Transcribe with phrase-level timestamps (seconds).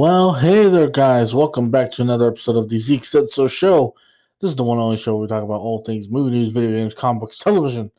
[0.00, 1.34] Well, hey there, guys.
[1.34, 3.94] Welcome back to another episode of the Zeke Said So Show.
[4.40, 6.70] This is the one only show where we talk about all things movie news, video
[6.70, 7.90] games, comic books, television,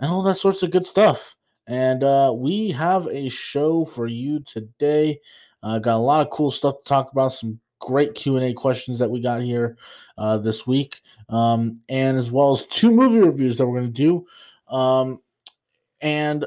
[0.00, 1.36] and all that sorts of good stuff.
[1.68, 5.20] And uh, we have a show for you today.
[5.62, 7.28] Uh, got a lot of cool stuff to talk about.
[7.28, 9.76] Some great Q and A questions that we got here
[10.18, 14.02] uh, this week, um, and as well as two movie reviews that we're going to
[14.02, 14.26] do.
[14.68, 15.20] Um,
[16.00, 16.44] and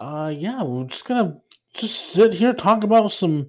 [0.00, 1.40] uh, yeah, we're just gonna
[1.74, 3.48] just sit here talk about some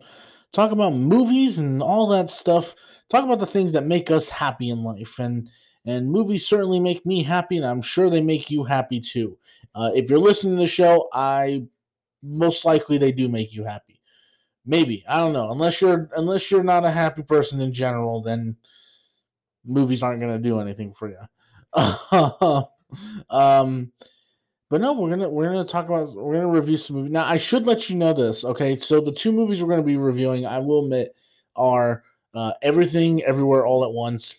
[0.52, 2.76] talk about movies and all that stuff.
[3.10, 5.50] Talk about the things that make us happy in life and
[5.86, 9.38] and movies certainly make me happy and i'm sure they make you happy too.
[9.74, 11.64] Uh, if you're listening to the show i
[12.24, 14.00] most likely they do make you happy.
[14.66, 15.52] Maybe i don't know.
[15.52, 18.56] Unless you're unless you're not a happy person in general then
[19.66, 21.18] movies aren't going to do anything for you
[23.30, 23.92] um
[24.72, 27.12] but no, we're gonna we're gonna talk about we're gonna review some movies.
[27.12, 28.78] Now I should let you know this, okay?
[28.78, 31.14] So the two movies we're gonna be reviewing, I will admit,
[31.58, 34.34] are uh, Everything Everywhere All at Once,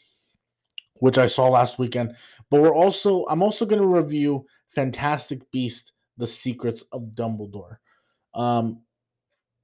[0.94, 2.16] which I saw last weekend.
[2.50, 7.76] But we're also I'm also gonna review Fantastic Beast: The Secrets of Dumbledore.
[8.32, 8.80] Um,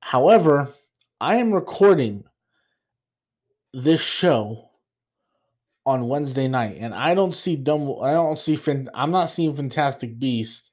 [0.00, 0.68] however,
[1.18, 2.24] I am recording
[3.72, 4.67] this show
[5.88, 7.94] on Wednesday night, and I don't see Dumb.
[8.02, 8.56] I don't see.
[8.56, 10.70] Fin- I'm not seeing Fantastic Beast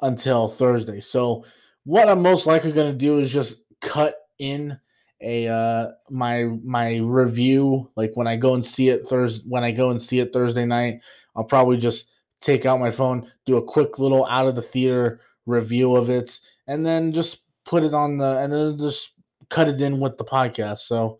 [0.00, 1.00] until Thursday.
[1.00, 1.44] So
[1.82, 4.78] what I'm most likely going to do is just cut in
[5.22, 9.70] a uh my my review like when I go and see it Thursday when I
[9.70, 11.00] go and see it Thursday night
[11.36, 12.08] I'll probably just
[12.40, 16.40] take out my phone do a quick little out of the theater review of it
[16.66, 19.12] and then just put it on the and then just
[19.48, 21.18] cut it in with the podcast so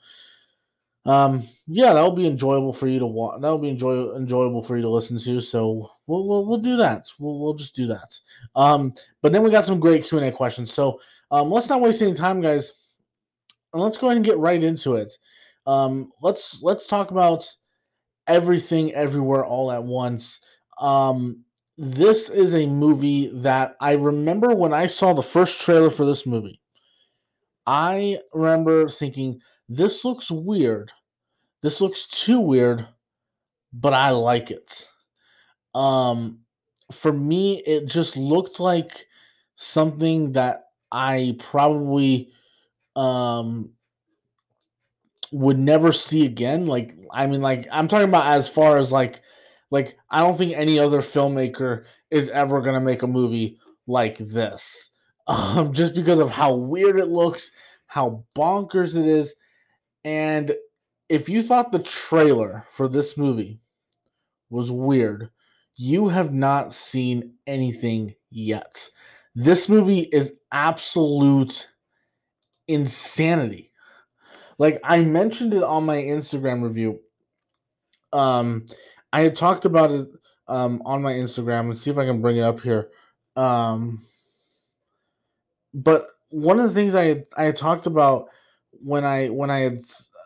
[1.04, 4.82] um yeah that'll be enjoyable for you to watch that'll be enjoy enjoyable for you
[4.82, 7.06] to listen to so we'll we'll, we'll do that.
[7.18, 8.14] We'll, we'll just do that.
[8.54, 11.00] Um but then we got some great q&a questions so
[11.32, 12.72] um let's not waste any time guys.
[13.72, 15.12] And let's go ahead and get right into it.
[15.66, 17.50] Um let's let's talk about
[18.28, 20.38] everything everywhere all at once.
[20.78, 21.44] Um
[21.78, 26.26] this is a movie that i remember when i saw the first trailer for this
[26.26, 26.60] movie.
[27.66, 29.40] I remember thinking
[29.76, 30.92] this looks weird.
[31.62, 32.86] This looks too weird,
[33.72, 34.90] but I like it.
[35.74, 36.40] Um,
[36.90, 39.06] for me, it just looked like
[39.56, 42.30] something that I probably
[42.96, 43.70] um
[45.30, 46.66] would never see again.
[46.66, 49.22] Like, I mean, like I'm talking about as far as like,
[49.70, 54.90] like I don't think any other filmmaker is ever gonna make a movie like this.
[55.28, 57.52] Um, just because of how weird it looks,
[57.86, 59.36] how bonkers it is,
[60.04, 60.54] and
[61.08, 63.60] if you thought the trailer for this movie
[64.50, 65.30] was weird,
[65.76, 68.88] you have not seen anything yet.
[69.34, 71.68] This movie is absolute
[72.68, 73.70] insanity.
[74.58, 77.00] Like I mentioned it on my Instagram review.
[78.12, 78.66] Um
[79.12, 80.08] I had talked about it
[80.48, 82.90] um on my Instagram and see if I can bring it up here.
[83.36, 84.06] Um
[85.74, 88.28] but one of the things I I talked about
[88.72, 89.78] when I when I had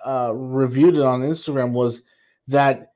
[0.05, 2.03] uh, reviewed it on Instagram was
[2.49, 2.93] that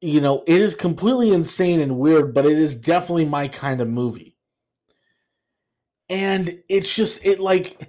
[0.00, 3.88] you know it is completely insane and weird, but it is definitely my kind of
[3.88, 4.36] movie.
[6.08, 7.88] And it's just it like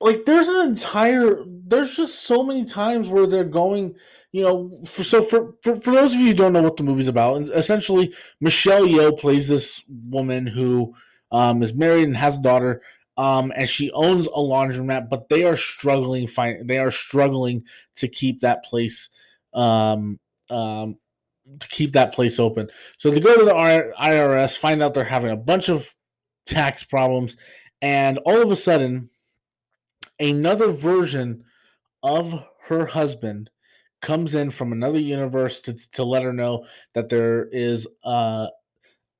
[0.00, 3.94] like there's an entire there's just so many times where they're going
[4.32, 6.82] you know for, so for, for for those of you who don't know what the
[6.82, 10.94] movie's about and essentially michelle yeoh plays this woman who
[11.30, 12.80] um, is married and has a daughter
[13.18, 16.28] um, and she owns a laundromat, but they are struggling.
[16.28, 17.64] Find they are struggling
[17.96, 19.10] to keep that place,
[19.52, 20.96] um, um,
[21.58, 22.70] to keep that place open.
[22.96, 25.92] So they go to the IRS, find out they're having a bunch of
[26.46, 27.36] tax problems,
[27.82, 29.10] and all of a sudden,
[30.20, 31.44] another version
[32.04, 33.50] of her husband
[34.00, 36.64] comes in from another universe to, to let her know
[36.94, 38.46] that there is uh,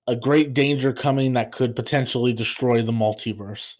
[0.08, 3.76] a great danger coming that could potentially destroy the multiverse.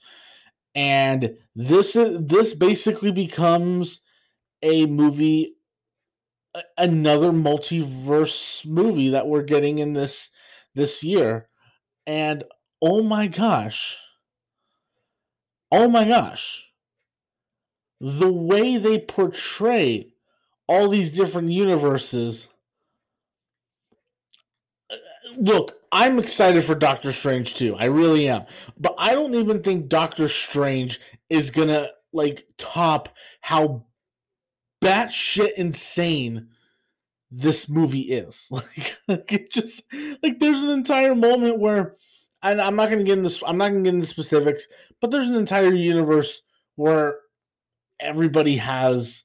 [0.75, 4.01] And this is this basically becomes
[4.63, 5.57] a movie
[6.77, 10.31] another multiverse movie that we're getting in this
[10.75, 11.49] this year.
[12.07, 12.45] And
[12.83, 13.97] oh my gosh.
[15.73, 16.67] Oh my gosh.
[18.01, 20.13] The way they portray
[20.69, 22.49] all these different universes
[24.91, 24.97] uh,
[25.39, 27.75] look, I'm excited for Doctor Strange too.
[27.77, 28.45] I really am.
[28.79, 31.01] But I don't even think Doctor Strange
[31.31, 33.85] is gonna like top how
[34.83, 36.49] batshit insane
[37.31, 38.49] this movie is.
[38.51, 39.83] Like, like it just
[40.23, 41.95] like there's an entire moment where
[42.43, 44.67] and I'm not going to get into I'm not going to get into specifics,
[45.01, 46.43] but there's an entire universe
[46.77, 47.19] where
[48.01, 49.25] everybody has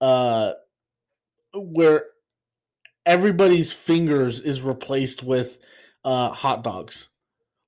[0.00, 0.52] uh
[1.54, 2.04] where
[3.04, 5.58] everybody's fingers is replaced with
[6.08, 7.10] uh hot dogs.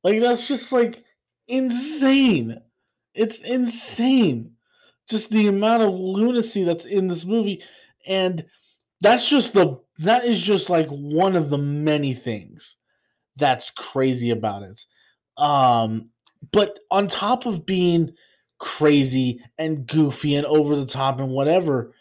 [0.03, 1.05] Like that's just like
[1.47, 2.59] insane.
[3.15, 4.53] It's insane.
[5.11, 7.63] Just the amount of lunacy that's in this movie
[8.07, 8.47] and
[9.03, 12.77] that's just the that is just like one of the many things
[13.37, 14.81] that's crazy about it.
[15.37, 16.09] Um
[16.51, 18.11] but on top of being
[18.59, 21.93] crazy and goofy and over the top and whatever,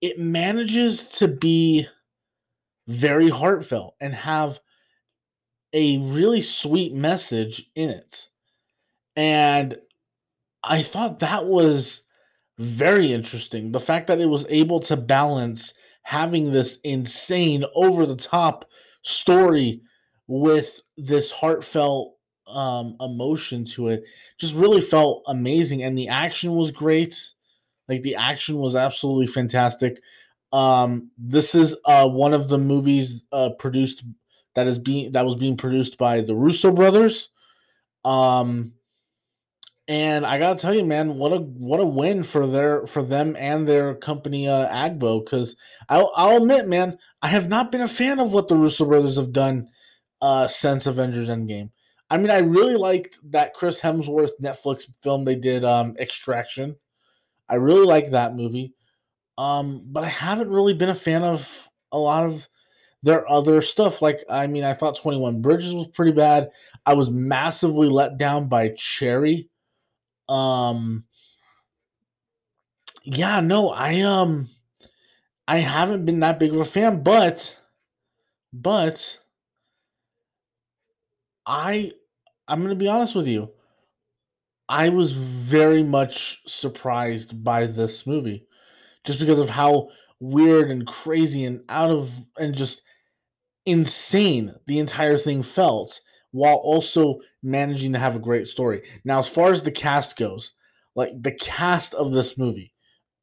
[0.00, 1.86] it manages to be
[2.88, 4.58] very heartfelt and have
[5.72, 8.28] a really sweet message in it.
[9.16, 9.76] And
[10.64, 12.02] I thought that was
[12.58, 13.72] very interesting.
[13.72, 18.64] The fact that it was able to balance having this insane, over the top
[19.02, 19.82] story
[20.26, 22.16] with this heartfelt
[22.46, 24.04] um, emotion to it
[24.38, 25.82] just really felt amazing.
[25.82, 27.32] And the action was great.
[27.88, 30.00] Like the action was absolutely fantastic.
[30.52, 34.04] Um, this is uh, one of the movies uh, produced
[34.58, 37.30] that is being that was being produced by the Russo brothers.
[38.04, 38.72] Um,
[39.86, 43.36] and I gotta tell you, man, what a what a win for their for them
[43.38, 45.24] and their company uh, Agbo.
[45.24, 45.54] Because
[45.88, 49.14] I'll, I'll admit, man, I have not been a fan of what the Russo brothers
[49.14, 49.68] have done
[50.20, 51.70] uh, since Avengers Endgame.
[52.10, 56.74] I mean, I really liked that Chris Hemsworth Netflix film they did, um, Extraction.
[57.48, 58.74] I really like that movie.
[59.36, 62.48] Um, but I haven't really been a fan of a lot of
[63.02, 64.02] their other stuff.
[64.02, 66.50] Like, I mean, I thought 21 Bridges was pretty bad.
[66.86, 69.48] I was massively let down by Cherry.
[70.28, 71.04] Um,
[73.04, 74.50] yeah, no, I um
[75.46, 77.58] I haven't been that big of a fan, but
[78.52, 79.18] but
[81.46, 81.92] I
[82.46, 83.50] I'm to be honest with you.
[84.68, 88.46] I was very much surprised by this movie
[89.04, 89.88] just because of how
[90.20, 92.82] weird and crazy and out of and just
[93.68, 96.00] insane the entire thing felt
[96.30, 98.82] while also managing to have a great story.
[99.04, 100.52] Now, as far as the cast goes,
[100.94, 102.72] like the cast of this movie,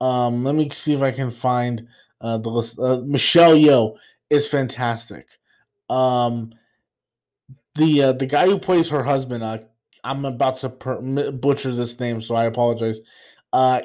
[0.01, 1.88] um, let me see if I can find
[2.21, 2.80] uh, the list.
[2.80, 3.97] Uh, Michelle Yeoh
[4.30, 5.27] is fantastic.
[5.89, 6.51] Um,
[7.75, 9.59] the uh, the guy who plays her husband, uh,
[10.03, 13.00] I'm about to per- butcher this name, so I apologize.
[13.51, 13.81] Uh,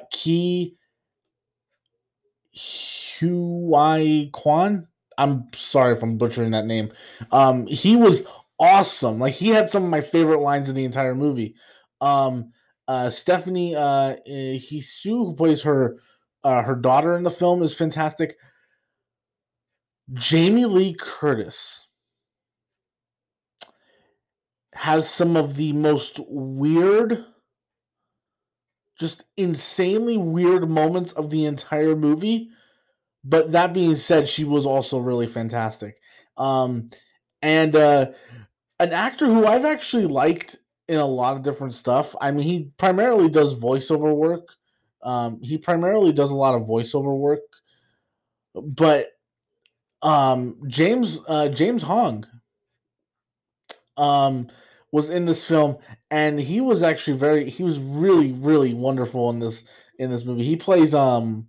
[2.53, 4.87] Huy Quan.
[5.21, 6.91] I'm sorry if I'm butchering that name.
[7.31, 8.23] Um, he was
[8.59, 9.19] awesome.
[9.19, 11.55] Like he had some of my favorite lines in the entire movie.
[12.01, 12.53] Um,
[12.89, 15.99] uh, Stephanie uh, Hsu, who plays her
[16.43, 18.37] uh, her daughter in the film, is fantastic.
[20.15, 21.87] Jamie Lee Curtis
[24.75, 27.25] has some of the most weird,
[28.99, 32.51] just insanely weird moments of the entire movie.
[33.23, 35.99] But that being said, she was also really fantastic.
[36.37, 36.91] Um,
[37.43, 38.13] and uh,
[38.79, 40.57] an actor who I've actually liked
[40.89, 42.17] in a lot of different stuff.
[42.21, 44.49] I mean, he primarily does voiceover work.
[45.03, 47.41] Um, he primarily does a lot of voiceover work,
[48.55, 49.13] but
[50.03, 52.27] um, James uh, James Hong
[53.97, 54.49] um,
[54.93, 55.79] was in this film,
[56.11, 59.65] and he was actually very he was really really wonderful in this
[59.99, 60.43] in this movie.
[60.43, 61.47] He plays um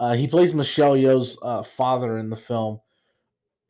[0.00, 2.80] uh, he plays Michelle Yeoh's uh, father in the film,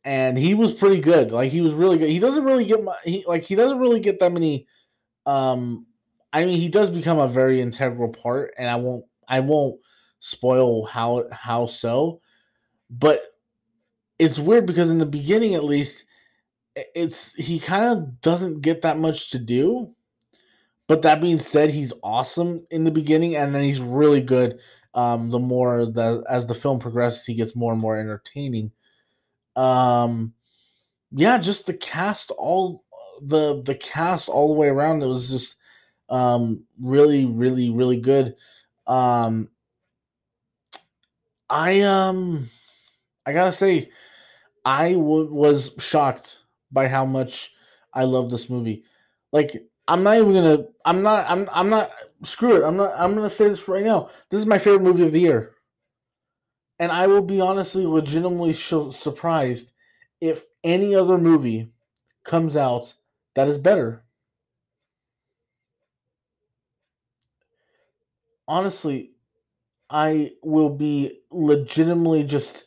[0.05, 1.31] and he was pretty good.
[1.31, 2.09] Like he was really good.
[2.09, 4.65] He doesn't really get my, he like he doesn't really get that many.
[5.25, 5.85] Um,
[6.31, 9.81] I mean, he does become a very integral part, and I won't I won't
[10.21, 12.21] spoil how how so,
[12.89, 13.19] but
[14.17, 16.05] it's weird because in the beginning, at least,
[16.95, 19.93] it's he kind of doesn't get that much to do.
[20.91, 24.59] But that being said, he's awesome in the beginning, and then he's really good.
[24.93, 28.73] Um, the more that as the film progresses, he gets more and more entertaining.
[29.55, 30.33] Um,
[31.13, 32.83] yeah, just the cast all
[33.21, 35.01] the the cast all the way around.
[35.01, 35.55] It was just
[36.09, 38.35] um really, really, really good.
[38.85, 39.47] Um,
[41.49, 42.49] I um,
[43.25, 43.91] I gotta say,
[44.65, 47.53] I w- was shocked by how much
[47.93, 48.83] I love this movie.
[49.31, 50.65] Like I'm not even gonna.
[50.85, 51.29] I'm not.
[51.29, 51.49] I'm.
[51.51, 51.91] I'm not.
[52.23, 52.63] Screw it.
[52.65, 52.93] I'm not.
[52.97, 54.09] I'm gonna say this right now.
[54.29, 55.55] This is my favorite movie of the year,
[56.79, 59.71] and I will be honestly, legitimately sh- surprised
[60.21, 61.71] if any other movie
[62.23, 62.95] comes out
[63.35, 64.03] that is better.
[68.47, 69.11] Honestly,
[69.89, 72.65] I will be legitimately just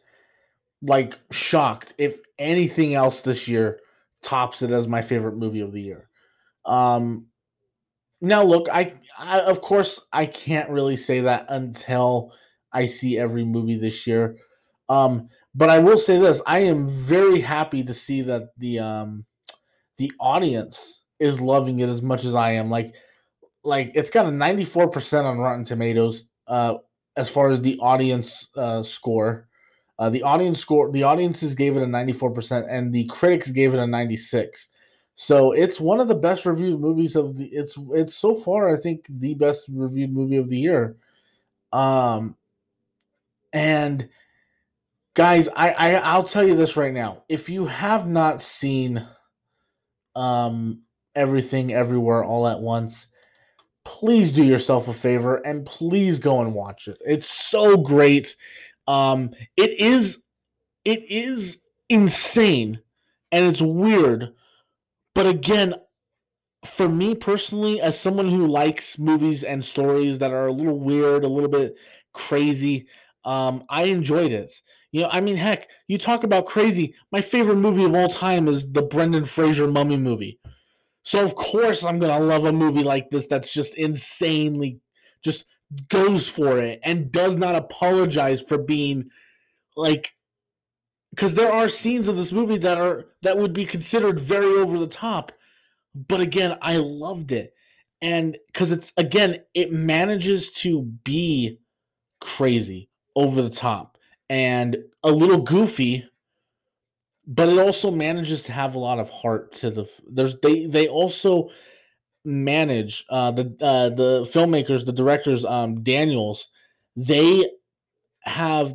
[0.83, 3.81] like shocked if anything else this year
[4.23, 6.09] tops it as my favorite movie of the year.
[6.67, 7.27] Um,
[8.21, 12.33] now look, I, I of course I can't really say that until
[12.73, 14.37] I see every movie this year.
[14.89, 19.25] Um, but I will say this: I am very happy to see that the um,
[19.99, 22.71] the audience is loving it as much as I am.
[22.71, 22.95] Like,
[23.63, 26.25] like it's got a ninety four percent on Rotten Tomatoes.
[26.47, 26.75] Uh,
[27.17, 29.49] as far as the audience uh, score,
[29.99, 33.51] uh, the audience score, the audiences gave it a ninety four percent, and the critics
[33.53, 34.69] gave it a ninety six.
[35.17, 37.47] So it's one of the best reviewed movies of the.
[37.47, 40.97] It's it's so far I think the best reviewed movie of the year.
[41.73, 42.37] Um,
[43.53, 44.09] and
[45.15, 49.07] guys, I, I I'll tell you this right now: if you have not seen,
[50.17, 50.81] um,
[51.15, 53.07] everything everywhere all at once,
[53.85, 57.01] please do yourself a favor and please go and watch it.
[57.07, 58.35] It's so great.
[58.89, 60.19] Um, it is,
[60.85, 62.81] it is insane,
[63.31, 64.35] and it's weird
[65.15, 65.75] but again,
[66.65, 71.25] for me personally, as someone who likes movies and stories that are a little weird,
[71.25, 71.77] a little bit
[72.13, 72.87] crazy,
[73.25, 74.63] um, I enjoyed it.
[74.93, 76.95] You know, I mean, heck, you talk about crazy.
[77.11, 80.39] My favorite movie of all time is the Brendan Fraser Mummy movie.
[81.05, 84.81] So of course I'm gonna love a movie like this that's just insanely
[85.23, 85.45] just
[85.89, 89.11] goes for it and does not apologize for being
[89.77, 90.15] like
[91.15, 94.79] because there are scenes of this movie that are that would be considered very over
[94.79, 95.31] the top
[95.95, 97.55] but again i loved it.
[98.03, 101.59] And because it's again it manages to be
[102.21, 103.97] crazy over the top
[104.29, 106.05] and a little goofy
[107.27, 110.89] but it also manages to have a lot of heart to the there's they they
[110.89, 111.49] also
[112.25, 116.49] manage uh the uh the filmmakers the directors um daniels
[116.97, 117.49] they
[118.23, 118.75] have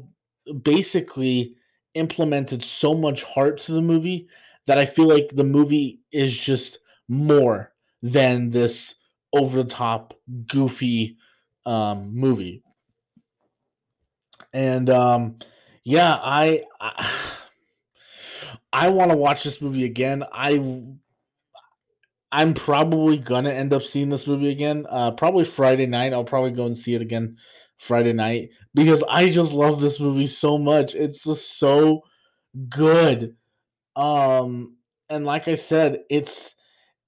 [0.63, 1.55] basically
[1.99, 4.27] implemented so much heart to the movie
[4.65, 8.95] that I feel like the movie is just more than this
[9.33, 10.13] over the top
[10.47, 11.17] goofy
[11.65, 12.63] um, movie.
[14.53, 15.37] And um,
[15.83, 17.11] yeah, I I,
[18.73, 20.23] I want to watch this movie again.
[20.31, 20.83] I
[22.31, 24.85] I'm probably gonna end up seeing this movie again.
[24.89, 26.13] Uh, probably Friday night.
[26.13, 27.37] I'll probably go and see it again
[27.79, 30.95] Friday night because I just love this movie so much.
[30.95, 32.03] It's just so
[32.67, 33.35] good.
[33.95, 34.75] Um
[35.09, 36.55] and like I said, it's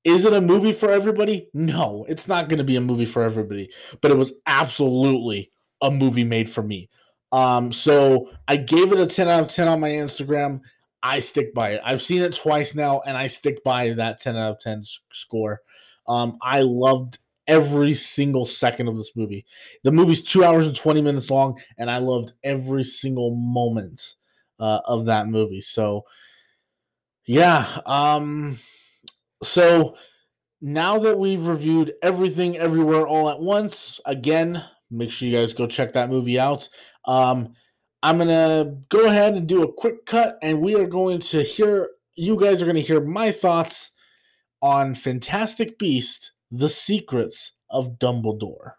[0.03, 1.49] is it a movie for everybody?
[1.53, 3.69] No, it's not going to be a movie for everybody,
[4.01, 5.51] but it was absolutely
[5.83, 6.89] a movie made for me.
[7.33, 10.61] Um so I gave it a 10 out of 10 on my Instagram.
[11.03, 11.81] I stick by it.
[11.83, 15.59] I've seen it twice now and I stick by that 10 out of 10 score.
[16.07, 17.19] Um I loved
[17.51, 19.45] every single second of this movie.
[19.83, 24.15] The movie's two hours and 20 minutes long, and I loved every single moment
[24.57, 25.59] uh, of that movie.
[25.59, 26.05] So,
[27.27, 27.67] yeah.
[27.85, 28.57] Um,
[29.43, 29.97] so
[30.61, 35.67] now that we've reviewed everything, everywhere, all at once, again, make sure you guys go
[35.67, 36.69] check that movie out.
[37.05, 37.53] Um,
[38.01, 41.89] I'm gonna go ahead and do a quick cut, and we are going to hear.
[42.15, 43.91] You guys are going to hear my thoughts
[44.61, 48.73] on Fantastic Beast the Secrets of Dumbledore.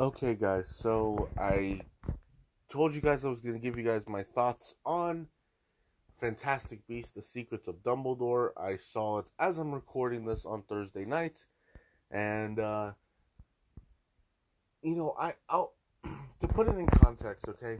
[0.00, 1.80] Okay, guys, so I
[2.68, 5.28] told you guys I was going to give you guys my thoughts on
[6.20, 8.50] Fantastic Beasts: The Secrets of Dumbledore.
[8.56, 11.44] I saw it as I'm recording this on Thursday night,
[12.10, 12.92] and uh,
[14.82, 15.72] you know, I I'll
[16.40, 17.78] to put it in context, okay?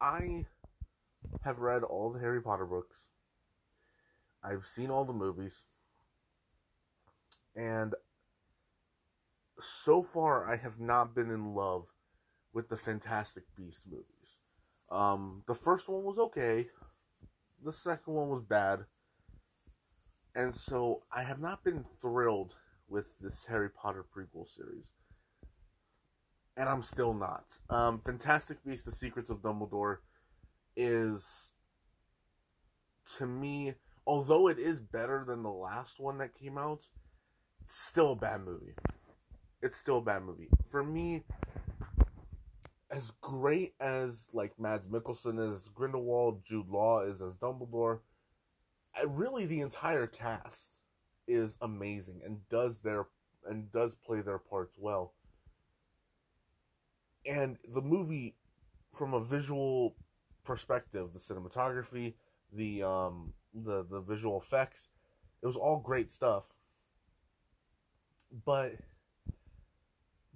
[0.00, 0.46] I
[1.42, 3.08] have read all the Harry Potter books.
[4.44, 5.64] I've seen all the movies.
[7.56, 7.94] And
[9.58, 11.86] so far, I have not been in love
[12.52, 14.04] with the Fantastic Beast movies.
[14.90, 16.66] Um, the first one was okay,
[17.64, 18.84] the second one was bad,
[20.34, 22.54] and so I have not been thrilled
[22.88, 24.86] with this Harry Potter prequel series.
[26.56, 27.44] And I'm still not.
[27.68, 29.98] Um, Fantastic Beasts: The Secrets of Dumbledore
[30.76, 31.50] is,
[33.16, 33.74] to me,
[34.06, 36.82] although it is better than the last one that came out,
[37.74, 38.74] still a bad movie.
[39.62, 40.48] It's still a bad movie.
[40.70, 41.24] For me,
[42.90, 48.00] as great as like Mads Mikkelsen is Grindelwald, Jude Law is as Dumbledore,
[49.06, 50.70] really the entire cast
[51.26, 53.06] is amazing and does their
[53.48, 55.14] and does play their parts well.
[57.24, 58.36] And the movie,
[58.94, 59.94] from a visual
[60.44, 62.14] perspective, the cinematography,
[62.52, 64.88] the um, the the visual effects,
[65.42, 66.44] it was all great stuff.
[68.30, 68.76] But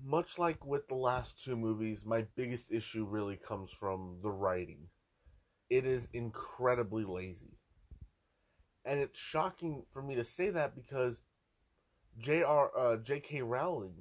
[0.02, 4.88] much like with the last two movies, my biggest issue really comes from the writing.
[5.70, 7.58] It is incredibly lazy.
[8.84, 11.16] and it's shocking for me to say that because
[12.18, 12.70] J.R.
[12.76, 13.42] Uh, J.K.
[13.42, 13.94] Rowling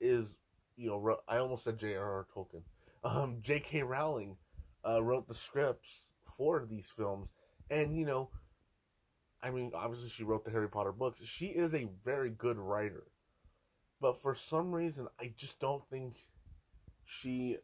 [0.00, 0.28] is,
[0.76, 2.26] you know, I almost said J.R.R.
[2.34, 2.62] Tolkien.
[3.04, 3.82] Um, J.K.
[3.82, 4.36] Rowling
[4.86, 7.28] uh, wrote the scripts for these films,
[7.70, 8.30] and you know,
[9.46, 11.20] I mean, obviously she wrote the Harry Potter books.
[11.24, 13.04] She is a very good writer,
[14.00, 16.16] but for some reason, I just don't think
[17.04, 17.58] she.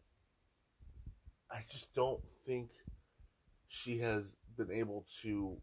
[1.51, 2.71] I just don't think
[3.67, 4.23] she has
[4.57, 5.57] been able to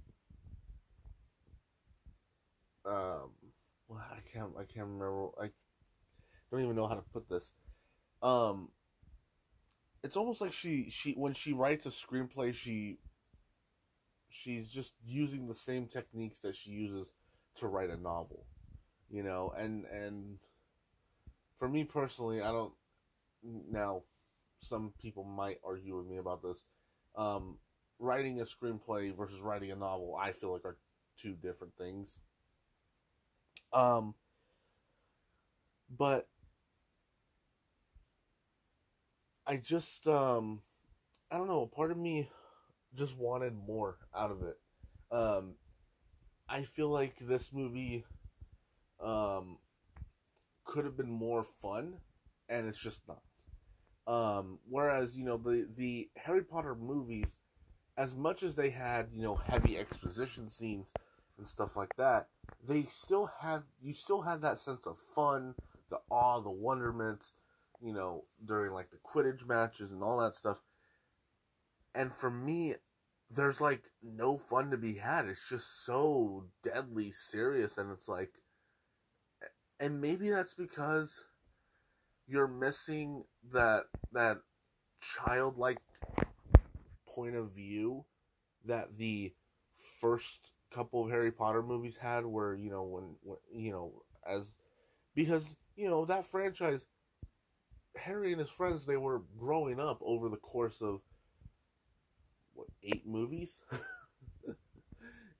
[2.85, 3.31] um
[3.87, 5.49] well, I can't I can't remember I
[6.51, 7.53] don't even know how to put this.
[8.21, 8.69] Um
[10.03, 12.97] it's almost like she she when she writes a screenplay she
[14.29, 17.07] she's just using the same techniques that she uses
[17.55, 18.45] to write a novel.
[19.09, 20.37] You know, and and
[21.57, 22.73] for me personally, I don't
[23.43, 24.03] now
[24.61, 26.57] some people might argue with me about this.
[27.15, 27.57] Um
[27.99, 30.77] writing a screenplay versus writing a novel, I feel like are
[31.21, 32.07] two different things.
[33.73, 34.15] Um,
[35.95, 36.27] but
[39.45, 40.61] I just, um,
[41.31, 41.67] I don't know.
[41.67, 42.29] Part of me
[42.95, 44.57] just wanted more out of it.
[45.11, 45.55] Um,
[46.47, 48.05] I feel like this movie,
[49.03, 49.57] um,
[50.65, 51.95] could have been more fun,
[52.47, 53.21] and it's just not.
[54.07, 57.35] Um, whereas you know the the Harry Potter movies,
[57.97, 60.87] as much as they had you know heavy exposition scenes
[61.37, 62.27] and stuff like that,
[62.67, 65.55] they still had you still had that sense of fun,
[65.89, 67.21] the awe, the wonderment,
[67.81, 70.57] you know, during like the Quidditch matches and all that stuff.
[71.99, 72.75] And for me,
[73.29, 75.25] there's like no fun to be had.
[75.25, 78.31] It's just so deadly serious, and it's like,
[79.81, 81.25] and maybe that's because
[82.25, 84.37] you're missing that that
[85.01, 85.79] childlike
[87.05, 88.05] point of view
[88.63, 89.33] that the
[89.99, 93.91] first couple of Harry Potter movies had where you know when, when you know
[94.25, 94.43] as
[95.15, 95.43] because
[95.75, 96.79] you know that franchise
[97.97, 101.01] Harry and his friends they were growing up over the course of
[102.83, 103.57] eight movies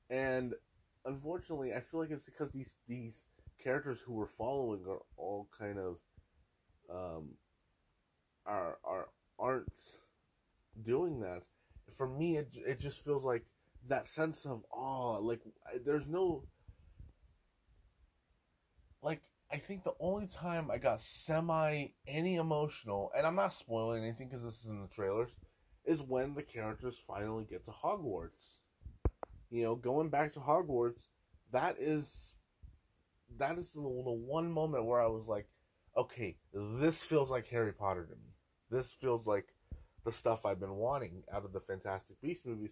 [0.09, 0.53] and
[1.05, 3.23] unfortunately I feel like it's because these these
[3.63, 5.97] characters who we're following are all kind of
[6.89, 7.29] um
[8.45, 9.71] are are aren't
[10.81, 11.43] doing that
[11.95, 13.45] for me it, it just feels like
[13.87, 15.17] that sense of awe.
[15.17, 15.41] Like
[15.85, 16.43] there's no
[19.01, 19.21] like
[19.51, 24.27] I think the only time I got semi any emotional, and I'm not spoiling anything
[24.29, 25.31] because this is in the trailers,
[25.89, 28.59] is when the characters finally get to Hogwarts.
[29.49, 31.01] You know, going back to Hogwarts,
[31.51, 32.35] that is
[33.37, 35.47] that is the, the one moment where I was like,
[35.97, 38.33] okay, this feels like Harry Potter to me.
[38.69, 39.47] This feels like
[40.05, 42.71] the stuff I've been wanting out of the Fantastic Beast movies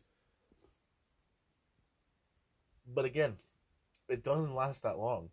[2.94, 3.36] but again,
[4.10, 5.30] it doesn't last that long,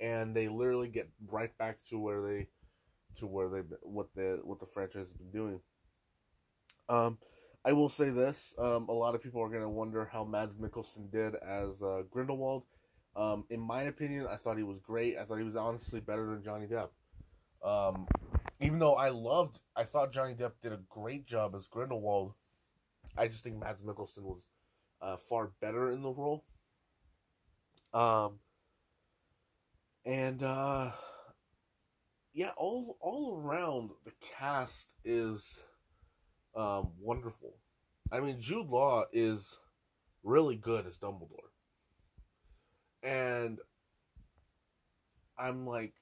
[0.00, 2.48] and they literally get right back to where they,
[3.18, 5.60] to where they what the what the franchise has been doing.
[6.88, 7.18] Um,
[7.64, 10.54] I will say this: um, a lot of people are going to wonder how Mads
[10.56, 12.64] Mikkelsen did as uh, Grindelwald.
[13.16, 15.16] Um, in my opinion, I thought he was great.
[15.16, 16.88] I thought he was honestly better than Johnny Depp.
[17.64, 18.06] Um,
[18.60, 22.34] even though I loved, I thought Johnny Depp did a great job as Grindelwald.
[23.16, 24.42] I just think Mads Mikkelsen was
[25.00, 26.44] uh, far better in the role.
[27.92, 28.40] Um,
[30.04, 30.90] and uh,
[32.32, 35.60] yeah, all all around the cast is
[36.56, 37.54] um, wonderful.
[38.12, 39.56] I mean, Jude Law is
[40.22, 41.50] really good as Dumbledore,
[43.02, 43.58] and
[45.38, 45.94] I'm like,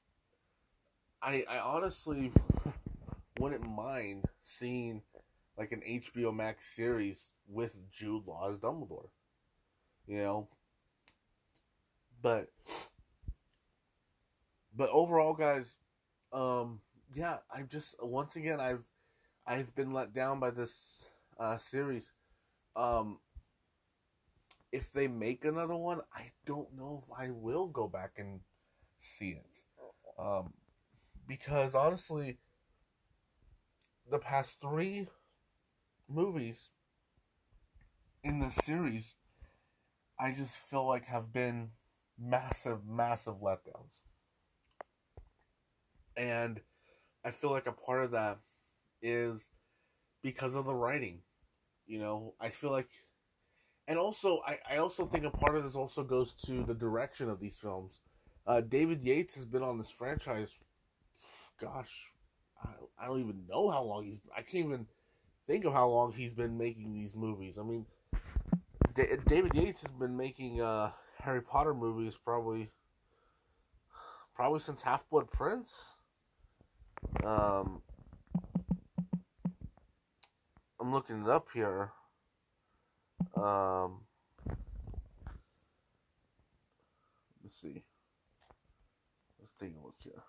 [1.22, 2.32] I I honestly
[3.38, 5.02] wouldn't mind seeing
[5.56, 9.08] like an HBO Max series with Jude Law as Dumbledore.
[10.06, 10.48] You know,
[12.22, 12.48] but
[14.74, 15.76] but overall, guys,
[16.32, 16.80] um,
[17.14, 18.84] yeah, I'm just once again I've
[19.46, 21.04] I've been let down by this
[21.38, 22.12] uh, series.
[22.76, 23.18] Um,
[24.70, 28.40] if they make another one, I don't know if I will go back and
[29.00, 29.46] see it.
[30.18, 30.52] Um,
[31.26, 32.38] because honestly,
[34.10, 35.08] the past three
[36.08, 36.70] movies
[38.22, 39.14] in the series,
[40.18, 41.70] I just feel like have been
[42.18, 43.98] massive, massive letdowns.
[46.16, 46.60] And
[47.24, 48.38] I feel like a part of that
[49.02, 49.42] is
[50.22, 51.20] because of the writing.
[51.86, 52.88] You know, I feel like,
[53.88, 57.28] and also, I, I also think a part of this also goes to the direction
[57.28, 58.00] of these films.
[58.46, 60.50] Uh, David Yates has been on this franchise,
[61.60, 62.12] gosh,
[62.62, 64.86] I, I don't even know how long he's, I can't even
[65.46, 67.58] think of how long he's been making these movies.
[67.58, 67.86] I mean,
[68.94, 72.70] D- David Yates has been making uh, Harry Potter movies probably
[74.34, 75.84] probably since Half Blood Prince.
[77.24, 77.82] Um,
[80.82, 81.92] I'm looking it up here.
[83.36, 84.00] Um,
[87.44, 87.84] let's see.
[89.38, 90.24] Let's take a look here.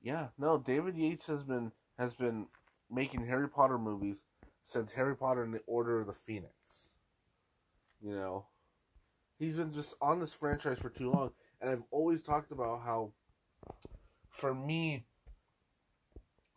[0.00, 2.46] Yeah, no, David Yates has been has been
[2.90, 4.22] making Harry Potter movies
[4.64, 6.54] since Harry Potter and the Order of the Phoenix.
[8.00, 8.46] You know,
[9.38, 11.32] he's been just on this franchise for too long,
[11.64, 13.12] and I've always talked about how,
[14.28, 15.06] for me,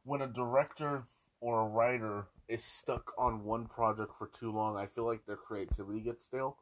[0.04, 1.06] when a director
[1.40, 5.38] or a writer is stuck on one project for too long, I feel like their
[5.38, 6.58] creativity gets stale.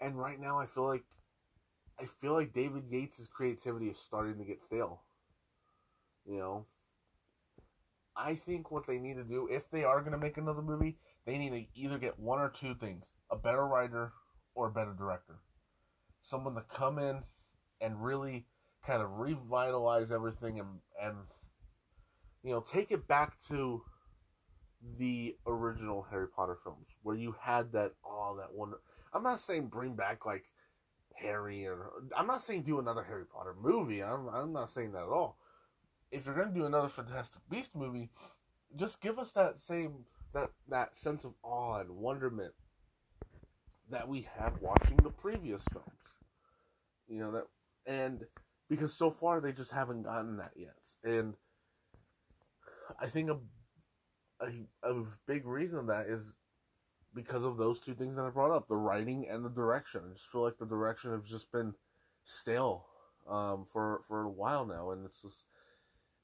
[0.00, 1.02] And right now, I feel like
[1.98, 5.02] I feel like David Yates' creativity is starting to get stale.
[6.24, 6.66] You know,
[8.16, 10.96] I think what they need to do, if they are going to make another movie,
[11.26, 14.12] they need to either get one or two things a better writer
[14.54, 15.40] or a better director.
[16.22, 17.24] Someone to come in
[17.82, 18.46] and really
[18.86, 20.68] kind of revitalize everything and,
[21.02, 21.16] and
[22.42, 23.82] you know, take it back to
[24.98, 28.72] the original Harry Potter films where you had that, oh, that one.
[29.14, 30.44] I'm not saying bring back like
[31.14, 34.02] Harry or I'm not saying do another Harry Potter movie.
[34.02, 35.36] I'm, I'm not saying that at all
[36.12, 38.10] if you're gonna do another Fantastic Beast movie,
[38.76, 42.52] just give us that same that that sense of awe and wonderment
[43.90, 45.88] that we had watching the previous films.
[47.08, 47.46] You know that,
[47.86, 48.24] and
[48.68, 51.34] because so far they just haven't gotten that yet, and
[53.00, 53.38] I think a
[54.40, 56.34] a, a big reason of that is
[57.14, 60.02] because of those two things that I brought up: the writing and the direction.
[60.08, 61.74] I just feel like the direction has just been
[62.24, 62.86] stale
[63.28, 65.44] um, for for a while now, and it's just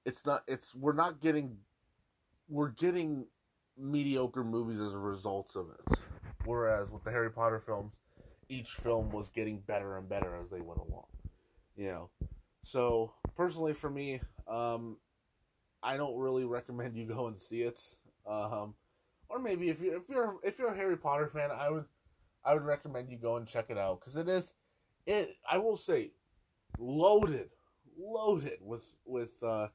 [0.05, 1.57] it's not it's we're not getting
[2.49, 3.27] we're getting
[3.77, 5.99] mediocre movies as a result of it.
[6.45, 7.93] Whereas with the Harry Potter films,
[8.49, 11.05] each film was getting better and better as they went along.
[11.79, 12.11] You know.
[12.65, 14.99] So personally for me, um,
[15.83, 17.81] I don't really recommend you go and see it.
[18.27, 18.75] Um,
[19.31, 21.87] or maybe if you're if you're if you're a Harry Potter fan, I would
[22.45, 24.53] I would recommend you go and check it out because it is
[25.07, 26.13] it I will say
[26.79, 27.51] loaded
[27.99, 29.69] loaded with with uh,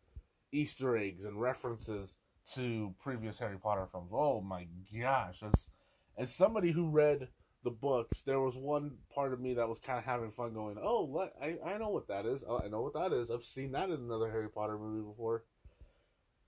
[0.52, 2.16] Easter eggs and references
[2.56, 4.12] to previous Harry Potter films.
[4.14, 4.68] Oh my
[5.00, 5.44] gosh!
[5.44, 5.70] As
[6.18, 7.30] as somebody who read
[7.64, 10.78] the books, there was one part of me that was kind of having fun, going,
[10.82, 11.34] "Oh, what?
[11.42, 12.44] I I know what that is.
[12.48, 13.32] Oh, I know what that is.
[13.32, 15.44] I've seen that in another Harry Potter movie before."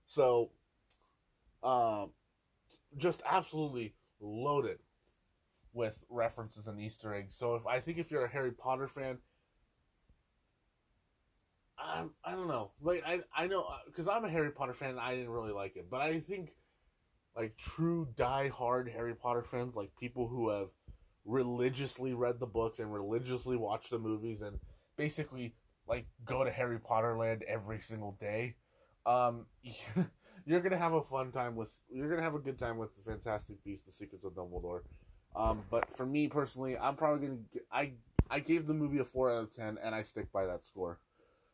[0.08, 0.50] So,
[1.62, 2.10] um,
[2.98, 4.78] just absolutely loaded
[5.74, 7.36] with references and Easter eggs.
[7.36, 9.18] So if I think if you're a Harry Potter fan,
[11.78, 12.72] I, I don't know.
[12.80, 14.98] Like I I know because I'm a Harry Potter fan.
[14.98, 16.50] I didn't really like it, but I think
[17.36, 20.70] like true die-hard Harry Potter fans, like people who have
[21.26, 24.58] religiously read the books and religiously watched the movies and
[24.96, 25.54] basically
[25.88, 28.54] like go to Harry Potter land every single day.
[29.04, 29.46] Um,
[30.46, 31.68] you're gonna have a fun time with.
[31.92, 34.80] You're gonna have a good time with the Fantastic Beasts: The Secrets of Dumbledore.
[35.34, 37.40] Um, but for me personally, I'm probably gonna.
[37.70, 37.92] I
[38.30, 40.98] I gave the movie a four out of ten, and I stick by that score.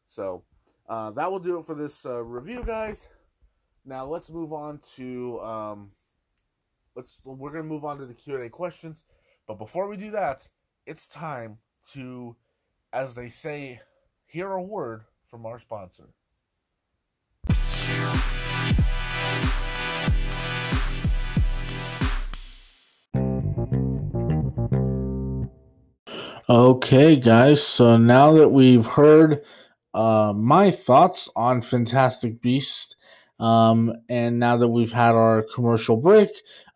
[0.09, 0.45] So
[0.89, 3.07] uh, that will do it for this uh, review, guys.
[3.85, 5.91] Now let's move on to um,
[6.95, 9.03] let's we're gonna move on to the Q and A questions.
[9.53, 10.49] But before we do that,
[10.87, 11.59] it's time
[11.93, 12.37] to,
[12.91, 13.83] as they say,
[14.25, 16.09] hear a word from our sponsor.
[26.49, 27.63] Okay, guys.
[27.63, 29.45] So now that we've heard
[29.93, 32.97] uh, my thoughts on Fantastic Beast.
[33.43, 36.29] Um, and now that we've had our commercial break,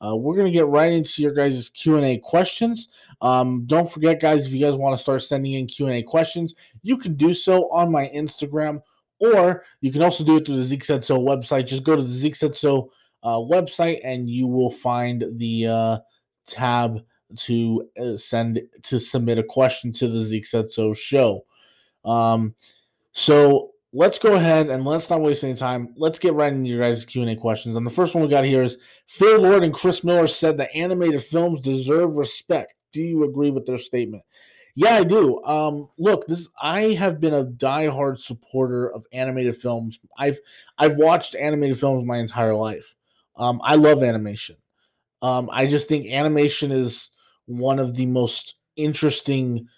[0.04, 2.88] uh, we're gonna get right into your guys' Q and A questions.
[3.20, 6.02] Um, don't forget, guys, if you guys want to start sending in Q and A
[6.02, 8.82] questions, you can do so on my Instagram,
[9.20, 11.68] or you can also do it through the Zeke Said So website.
[11.68, 12.90] Just go to the Zeke Said So
[13.22, 15.98] uh, website, and you will find the uh,
[16.48, 17.00] tab
[17.36, 21.44] to uh, send to submit a question to the Zeke Said So show.
[22.04, 22.56] Um,
[23.12, 25.94] so let's go ahead and let's not waste any time.
[25.96, 27.76] Let's get right into your guys' Q and A questions.
[27.76, 28.76] And the first one we got here is
[29.08, 32.74] Phil Lord and Chris Miller said that animated films deserve respect.
[32.92, 34.22] Do you agree with their statement?
[34.74, 35.42] Yeah, I do.
[35.44, 39.98] Um, look, this I have been a diehard supporter of animated films.
[40.18, 40.38] I've
[40.76, 42.94] I've watched animated films my entire life.
[43.38, 44.56] Um, I love animation.
[45.22, 47.08] Um, I just think animation is
[47.46, 49.68] one of the most interesting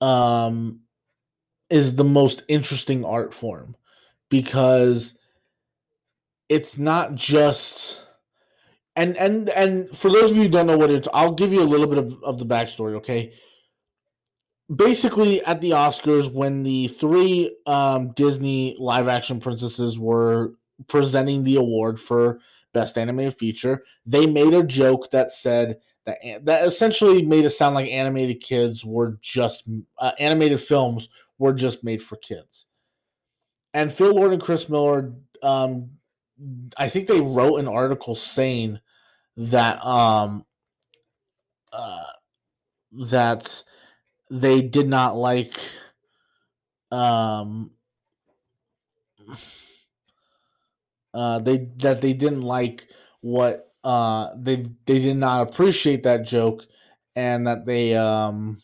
[0.00, 0.80] um
[1.70, 3.76] is the most interesting art form
[4.28, 5.18] because
[6.48, 8.06] it's not just
[8.96, 11.62] and and and for those of you who don't know what it's i'll give you
[11.62, 13.32] a little bit of, of the backstory okay?
[14.74, 20.54] Basically at the oscars when the three um, disney live action princesses were
[20.88, 22.40] presenting the award for
[22.72, 27.74] best animated feature they made a joke that said that that essentially made it sound
[27.74, 32.66] like animated kids were just uh, animated films were just made for kids.
[33.72, 35.90] And phil lord and chris miller um,
[36.78, 38.80] I think they wrote an article saying
[39.36, 40.44] that um
[41.72, 42.04] uh
[43.10, 43.62] that
[44.30, 45.58] they did not like
[46.90, 47.72] um
[51.12, 52.88] uh they that they didn't like
[53.20, 56.66] what uh they they did not appreciate that joke
[57.16, 58.60] and that they um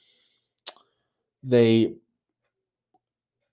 [1.42, 1.94] they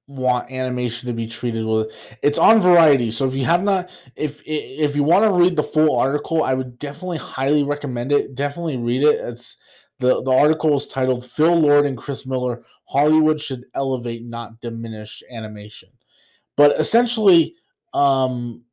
[0.07, 1.91] want animation to be treated with
[2.23, 3.11] it's on variety.
[3.11, 6.53] So if you have not if if you want to read the full article i
[6.53, 8.33] would definitely highly recommend it.
[8.33, 9.19] Definitely read it.
[9.19, 9.57] It's
[9.99, 15.21] the the article is titled phil lord and chris miller hollywood should elevate not diminish
[15.31, 15.89] animation.
[16.55, 17.55] But essentially
[17.93, 18.63] um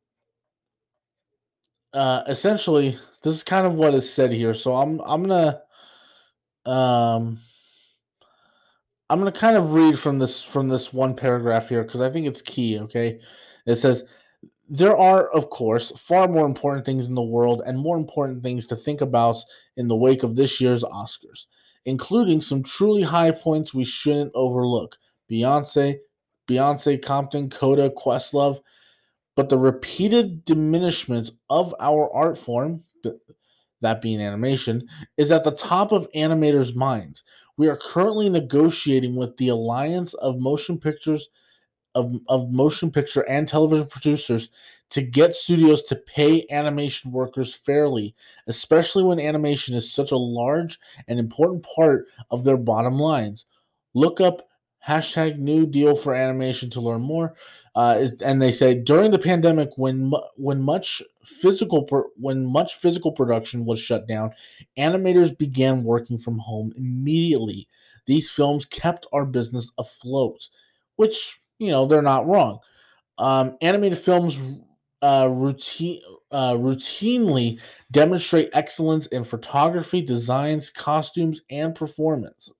[1.93, 4.53] uh essentially this is kind of what is said here.
[4.53, 5.61] So i'm i'm gonna
[6.65, 7.39] um
[9.09, 12.09] I'm going to kind of read from this from this one paragraph here because I
[12.09, 13.19] think it's key, okay?
[13.65, 14.03] It says
[14.67, 18.65] there are of course far more important things in the world and more important things
[18.67, 19.37] to think about
[19.77, 21.45] in the wake of this year's Oscars,
[21.85, 24.97] including some truly high points we shouldn't overlook.
[25.29, 25.97] Beyonce,
[26.47, 28.59] Beyonce, Compton, Coda, Questlove,
[29.35, 32.81] but the repeated diminishment of our art form,
[33.81, 34.87] that being animation,
[35.17, 37.23] is at the top of animators' minds.
[37.57, 41.29] We are currently negotiating with the Alliance of Motion Pictures
[41.95, 44.49] of, of motion picture and television producers
[44.89, 48.13] to get studios to pay animation workers fairly,
[48.47, 53.45] especially when animation is such a large and important part of their bottom lines.
[53.93, 54.47] Look up
[54.85, 57.33] hashtag new deal for animation to learn more.
[57.75, 63.65] Uh, and they say during the pandemic, when when much physical when much physical production
[63.65, 64.31] was shut down,
[64.77, 67.67] animators began working from home immediately.
[68.05, 70.49] These films kept our business afloat,
[70.95, 72.59] which you know they're not wrong.
[73.17, 74.39] Um, animated films
[75.01, 75.99] uh, routine
[76.31, 77.59] uh, routinely
[77.91, 82.51] demonstrate excellence in photography, designs, costumes, and performance.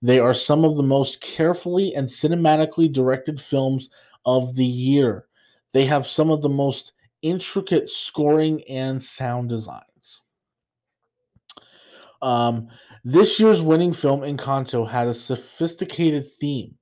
[0.00, 3.90] They are some of the most carefully and cinematically directed films
[4.24, 5.26] of the year.
[5.72, 6.92] They have some of the most
[7.24, 10.20] intricate scoring and sound designs.
[12.22, 12.68] Um,
[13.04, 16.76] this year's winning film, Encanto, had a sophisticated theme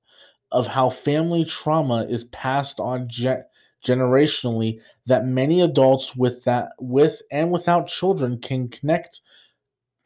[0.51, 3.43] of how family trauma is passed on ge-
[3.85, 9.21] generationally that many adults with that with and without children can connect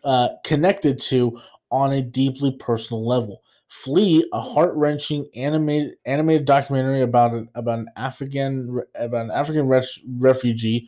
[0.03, 3.43] uh, connected to on a deeply personal level.
[3.69, 9.99] Flee, a heart-wrenching animated animated documentary about an about an African about an African res-
[10.17, 10.87] refugee,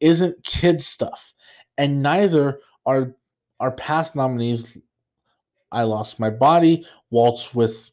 [0.00, 1.34] isn't kid stuff,
[1.76, 3.14] and neither are
[3.60, 4.78] our past nominees.
[5.70, 6.86] I lost my body.
[7.10, 7.90] Waltz with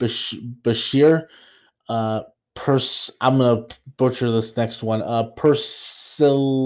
[0.00, 1.26] Bashir.
[1.88, 2.22] Uh,
[2.54, 3.10] Pers.
[3.20, 3.66] I'm gonna
[3.96, 5.02] butcher this next one.
[5.02, 6.58] Uh, Persila.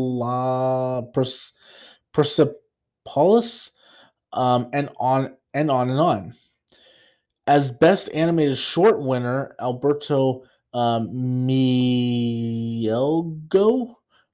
[1.13, 1.53] Pers.
[2.13, 3.71] Persepolis
[4.33, 6.35] um, and on and on and on.
[7.49, 10.43] As best animated short winner, Alberto
[10.75, 11.95] um, Mielgo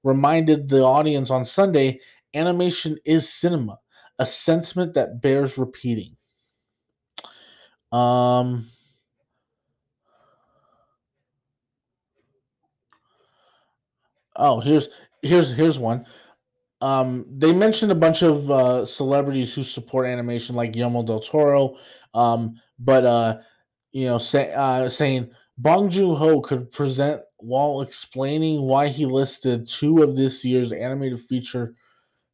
[0.03, 2.00] reminded the audience on Sunday
[2.35, 3.79] animation is cinema,
[4.18, 6.16] a sentiment that bears repeating.
[7.92, 8.68] Um,
[14.35, 14.88] oh, here's
[15.22, 16.05] here's here's one.
[16.85, 21.79] Um, they mentioned a bunch of uh, celebrities who support animation, like Guillermo del Toro,
[22.12, 23.38] um, but uh,
[23.92, 29.66] you know, say, uh, saying Bong Joon Ho could present while explaining why he listed
[29.66, 31.75] two of this year's animated feature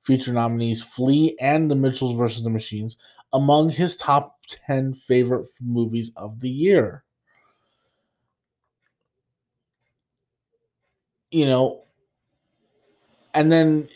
[0.03, 2.97] feature nominees, Flee and The Mitchells versus the Machines,
[3.33, 7.05] among his top ten favorite movies of the year.
[11.31, 11.85] You know,
[13.33, 13.89] and then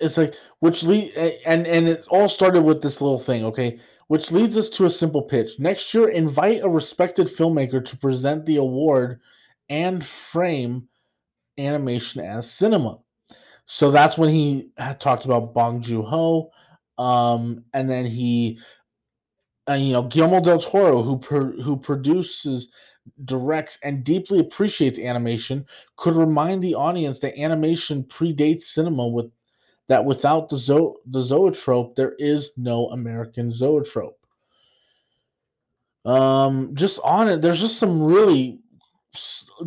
[0.00, 1.12] it's like which lead
[1.46, 3.78] and and it all started with this little thing okay?
[4.08, 5.58] Which leads us to a simple pitch.
[5.58, 9.20] Next year invite a respected filmmaker to present the award
[9.68, 10.88] and frame
[11.58, 12.98] animation as cinema.
[13.66, 16.50] So that's when he talked about bong joon-ho
[16.98, 18.58] um and then he
[19.66, 21.16] and you know Guillermo del Toro who
[21.62, 22.68] who produces
[23.24, 25.64] directs, and deeply appreciates animation
[25.96, 29.30] could remind the audience that animation predates cinema with
[29.88, 34.18] that without the zo- the zoetrope there is no American zoetrope.
[36.04, 38.60] Um, just on it, there's just some really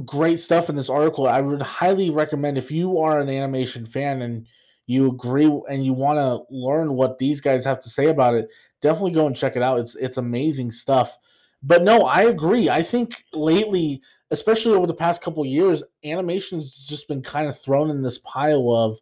[0.05, 1.27] great stuff in this article.
[1.27, 4.45] I would highly recommend if you are an animation fan and
[4.87, 8.51] you agree and you want to learn what these guys have to say about it,
[8.81, 9.79] definitely go and check it out.
[9.79, 11.17] It's it's amazing stuff.
[11.61, 12.69] But no, I agree.
[12.69, 14.01] I think lately,
[14.31, 18.71] especially over the past couple years, animation's just been kind of thrown in this pile
[18.71, 18.99] of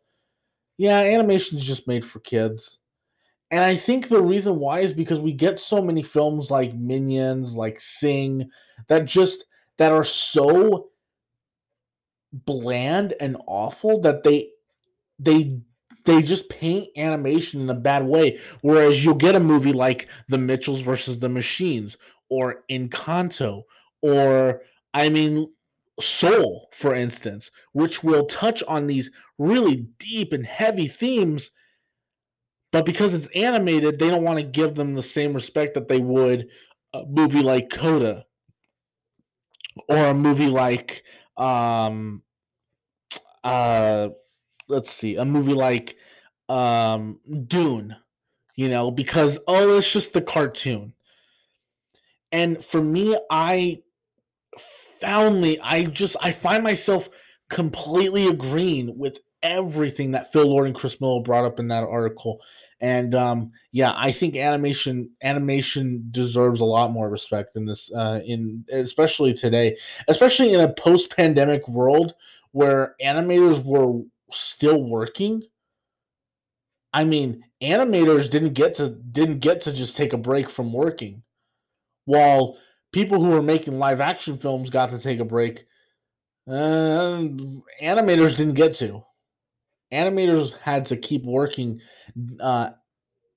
[0.78, 2.80] yeah, animation's just made for kids.
[3.50, 7.56] And I think the reason why is because we get so many films like Minions,
[7.56, 8.50] like Sing,
[8.88, 9.46] that just
[9.78, 10.90] that are so
[12.34, 14.50] bland and awful that they
[15.18, 15.60] they
[16.06, 18.40] they just paint animation in a bad way.
[18.62, 21.98] Whereas you'll get a movie like The Mitchells versus the Machines
[22.30, 23.64] or Encanto
[24.02, 24.62] or
[24.94, 25.50] I mean
[26.00, 31.52] Soul, for instance, which will touch on these really deep and heavy themes,
[32.72, 36.00] but because it's animated, they don't want to give them the same respect that they
[36.00, 36.50] would
[36.94, 38.26] a movie like Coda
[39.90, 41.04] or a movie like
[41.38, 42.22] um
[43.44, 44.10] uh
[44.68, 45.96] let's see, a movie like
[46.50, 47.96] um Dune,
[48.56, 50.94] you know, because oh, it's just the cartoon.
[52.32, 53.82] And for me, I
[55.00, 57.10] foundly, I just I find myself
[57.50, 62.42] completely agreeing with everything that Phil Lord and Chris Miller brought up in that article.
[62.80, 68.20] And um, yeah, I think animation animation deserves a lot more respect in this uh,
[68.26, 72.14] in especially today, especially in a post-pandemic world
[72.52, 75.44] where animators were still working.
[76.94, 81.24] I mean, animators didn't get to didn't get to just take a break from working.
[82.06, 82.58] While
[82.92, 85.66] people who were making live action films got to take a break,
[86.48, 87.24] uh,
[87.82, 89.04] animators didn't get to
[89.92, 91.82] animators had to keep working
[92.40, 92.70] uh,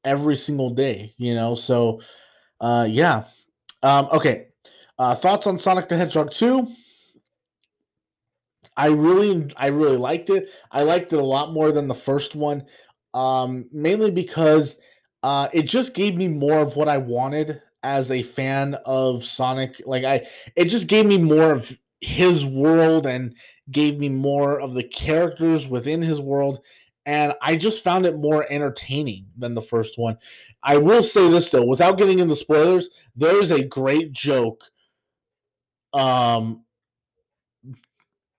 [0.04, 1.54] every single day, you know.
[1.54, 2.00] So,
[2.60, 3.24] uh, yeah.
[3.82, 4.48] Um, okay.
[4.98, 6.68] Uh, thoughts on Sonic the Hedgehog 2?
[8.76, 10.50] I really, I really liked it.
[10.70, 12.64] I liked it a lot more than the first one,
[13.14, 14.76] um, mainly because
[15.22, 19.80] uh, it just gave me more of what I wanted as a fan of Sonic.
[19.86, 23.34] Like I, it just gave me more of his world and
[23.70, 26.60] gave me more of the characters within his world
[27.06, 30.18] and I just found it more entertaining than the first one.
[30.62, 34.62] I will say this though, without getting into spoilers, there is a great joke.
[35.92, 36.64] Um,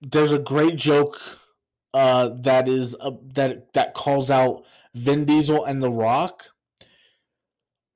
[0.00, 1.20] there's a great joke
[1.92, 6.44] uh, that is uh, that that calls out Vin Diesel and The Rock.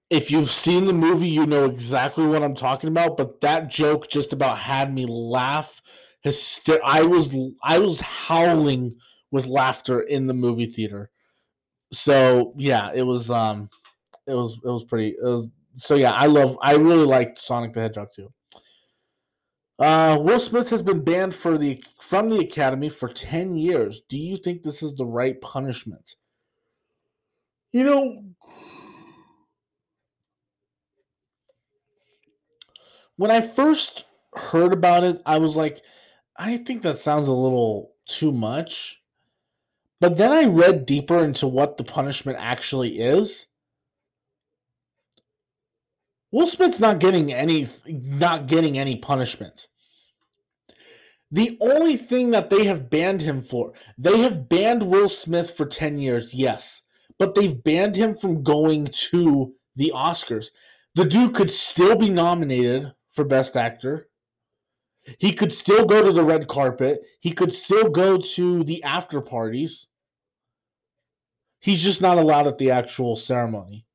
[0.09, 3.17] If you've seen the movie, you know exactly what I'm talking about.
[3.17, 5.81] But that joke just about had me laugh
[6.25, 8.97] hyster- I was I was howling
[9.31, 11.11] with laughter in the movie theater.
[11.93, 13.71] So yeah, it was um
[14.27, 17.73] it was it was pretty it was so yeah, I love I really liked Sonic
[17.73, 18.33] the Hedgehog 2.
[19.79, 24.01] Uh, Will Smith has been banned for the from the Academy for 10 years.
[24.09, 26.17] Do you think this is the right punishment?
[27.73, 28.25] You know,
[33.17, 35.83] when I first heard about it, I was like,
[36.37, 39.01] I think that sounds a little too much.
[40.01, 43.47] But then I read deeper into what the punishment actually is.
[46.33, 49.69] Will Smith's not getting any not getting any punishment.
[51.31, 55.67] The only thing that they have banned him for, they have banned Will Smith for
[55.67, 56.83] 10 years, yes,
[57.19, 60.51] but they've banned him from going to the Oscars.
[60.95, 64.09] The dude could still be nominated for Best Actor.
[65.19, 67.05] He could still go to the red carpet.
[67.21, 69.89] He could still go to the after parties.
[71.61, 73.87] He's just not allowed at the actual ceremony.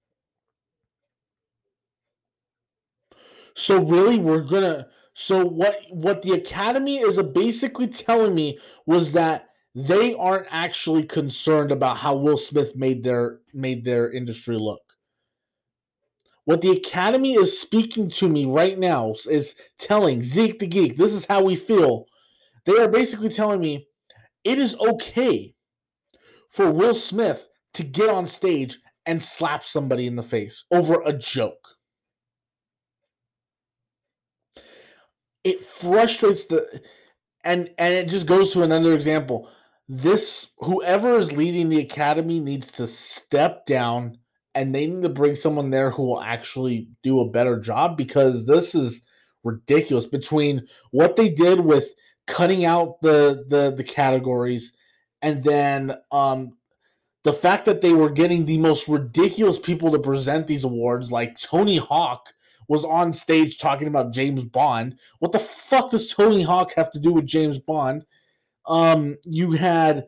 [3.54, 9.12] So really we're going to so what what the academy is basically telling me was
[9.12, 14.91] that they aren't actually concerned about how Will Smith made their made their industry look.
[16.46, 21.14] What the Academy is speaking to me right now is telling Zeke the Geek, this
[21.14, 22.06] is how we feel.
[22.66, 23.88] They are basically telling me
[24.44, 25.54] it is okay
[26.50, 31.14] for Will Smith to get on stage and slap somebody in the face over a
[31.14, 31.68] joke.
[35.44, 36.82] It frustrates the
[37.44, 39.50] and and it just goes to another example.
[39.90, 44.18] This whoever is leading the academy needs to step down
[44.54, 48.46] and they need to bring someone there who will actually do a better job because
[48.46, 49.02] this is
[49.44, 51.94] ridiculous between what they did with
[52.28, 54.74] cutting out the the the categories
[55.22, 56.52] and then um
[57.24, 61.40] the fact that they were getting the most ridiculous people to present these awards like
[61.40, 62.34] Tony Hawk
[62.68, 64.98] was on stage talking about James Bond.
[65.20, 68.06] What the fuck does Tony Hawk have to do with James Bond?
[68.66, 70.06] Um you had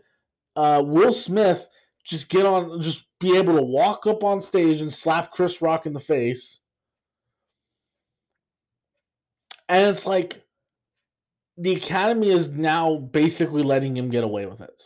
[0.55, 1.67] uh Will Smith
[2.03, 5.85] just get on just be able to walk up on stage and slap Chris Rock
[5.85, 6.59] in the face.
[9.69, 10.43] And it's like
[11.57, 14.83] the Academy is now basically letting him get away with it.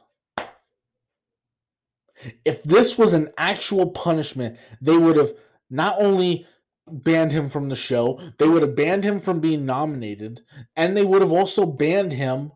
[2.45, 5.33] If this was an actual punishment, they would have
[5.71, 6.45] not only
[6.87, 10.41] banned him from the show, they would have banned him from being nominated,
[10.75, 12.51] and they would have also banned him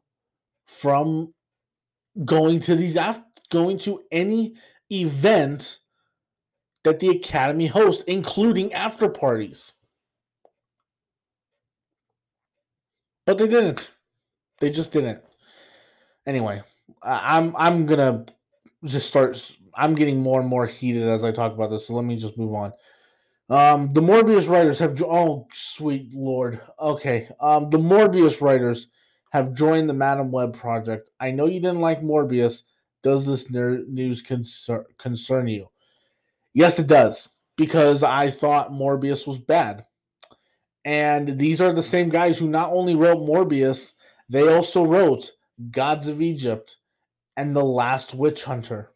[0.68, 1.34] from
[2.24, 4.56] going to these after going to any
[4.92, 5.80] event
[6.84, 9.74] that the Academy hosts, including after parties.
[13.26, 13.92] But they didn't.
[14.60, 15.22] They just didn't.
[16.26, 16.62] Anyway,
[17.04, 18.26] I'm I'm gonna
[18.86, 19.56] just start.
[19.76, 21.88] I'm getting more and more heated as I talk about this.
[21.88, 22.74] So let me just move on.
[23.50, 24.94] Um, the Morbius writers have.
[24.94, 26.60] Jo- oh, sweet lord.
[26.80, 27.28] Okay.
[27.40, 28.88] Um, the Morbius writers
[29.32, 31.10] have joined the Madame Web project.
[31.20, 32.64] I know you didn't like Morbius.
[33.04, 35.70] Does this news concern concern you?
[36.54, 37.30] Yes, it does.
[37.58, 39.86] Because I thought Morbius was bad.
[40.86, 43.94] And these are the same guys who not only wrote Morbius,
[44.30, 45.32] they also wrote
[45.70, 46.78] Gods of Egypt
[47.38, 48.92] and The Last Witch Hunter.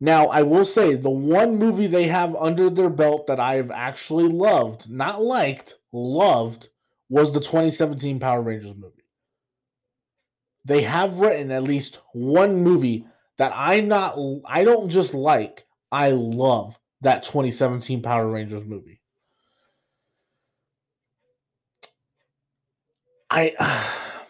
[0.00, 4.28] Now, I will say the one movie they have under their belt that I've actually
[4.28, 6.68] loved, not liked, loved,
[7.08, 8.95] was the 2017 Power Rangers movie.
[10.66, 13.06] They have written at least one movie
[13.38, 19.00] that I'm not I don't just like, I love that 2017 Power Rangers movie.
[23.30, 23.54] I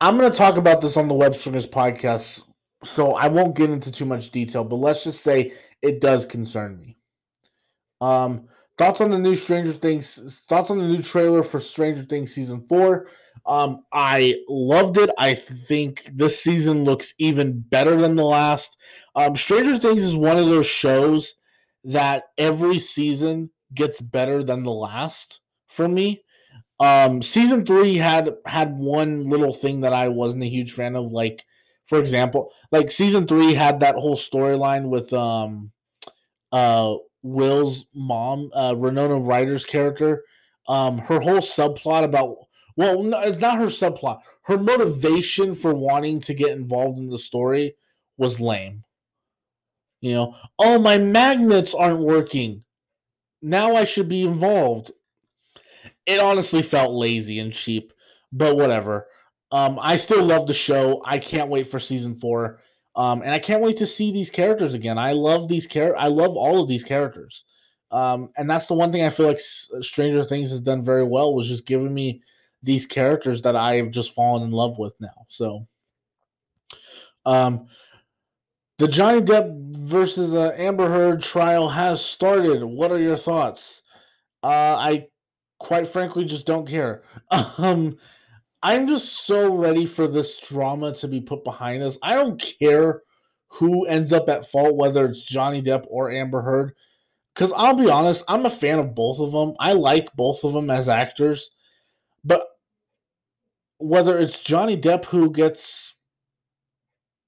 [0.00, 2.44] I'm going to talk about this on the Web Swingers podcast,
[2.84, 6.78] so I won't get into too much detail, but let's just say it does concern
[6.78, 6.98] me.
[8.02, 10.44] Um, thoughts on the new Stranger Things?
[10.46, 13.08] Thoughts on the new trailer for Stranger Things season four?
[13.46, 15.10] Um, I loved it.
[15.18, 18.76] I think this season looks even better than the last.
[19.14, 21.36] Um, Stranger Things is one of those shows
[21.84, 26.22] that every season gets better than the last for me.
[26.80, 31.06] Um, season three had had one little thing that I wasn't a huge fan of,
[31.06, 31.44] like
[31.86, 35.70] for example, like season three had that whole storyline with um
[36.52, 40.24] uh Will's mom, uh Winona Ryder's character.
[40.68, 42.34] Um, her whole subplot about
[42.76, 44.20] well, no, it's not her subplot.
[44.42, 47.74] Her motivation for wanting to get involved in the story
[48.18, 48.84] was lame.
[50.00, 52.62] You know, oh, my magnets aren't working.
[53.42, 54.92] Now I should be involved
[56.06, 57.92] it honestly felt lazy and cheap,
[58.32, 59.08] but whatever.
[59.52, 61.02] Um, I still love the show.
[61.04, 62.60] I can't wait for season four.
[62.94, 64.98] Um, and I can't wait to see these characters again.
[64.98, 67.44] I love these char- I love all of these characters.
[67.90, 71.34] Um, and that's the one thing I feel like Stranger Things has done very well
[71.34, 72.22] was just giving me
[72.66, 75.24] these characters that I have just fallen in love with now.
[75.28, 75.66] So,
[77.24, 77.66] um,
[78.78, 82.62] the Johnny Depp versus uh, Amber Heard trial has started.
[82.62, 83.80] What are your thoughts?
[84.42, 85.06] Uh, I
[85.58, 87.02] quite frankly just don't care.
[87.58, 87.96] Um,
[88.62, 91.98] I'm just so ready for this drama to be put behind us.
[92.02, 93.02] I don't care
[93.48, 96.72] who ends up at fault, whether it's Johnny Depp or Amber Heard.
[97.34, 99.54] Because I'll be honest, I'm a fan of both of them.
[99.60, 101.50] I like both of them as actors.
[103.78, 105.94] Whether it's Johnny Depp who gets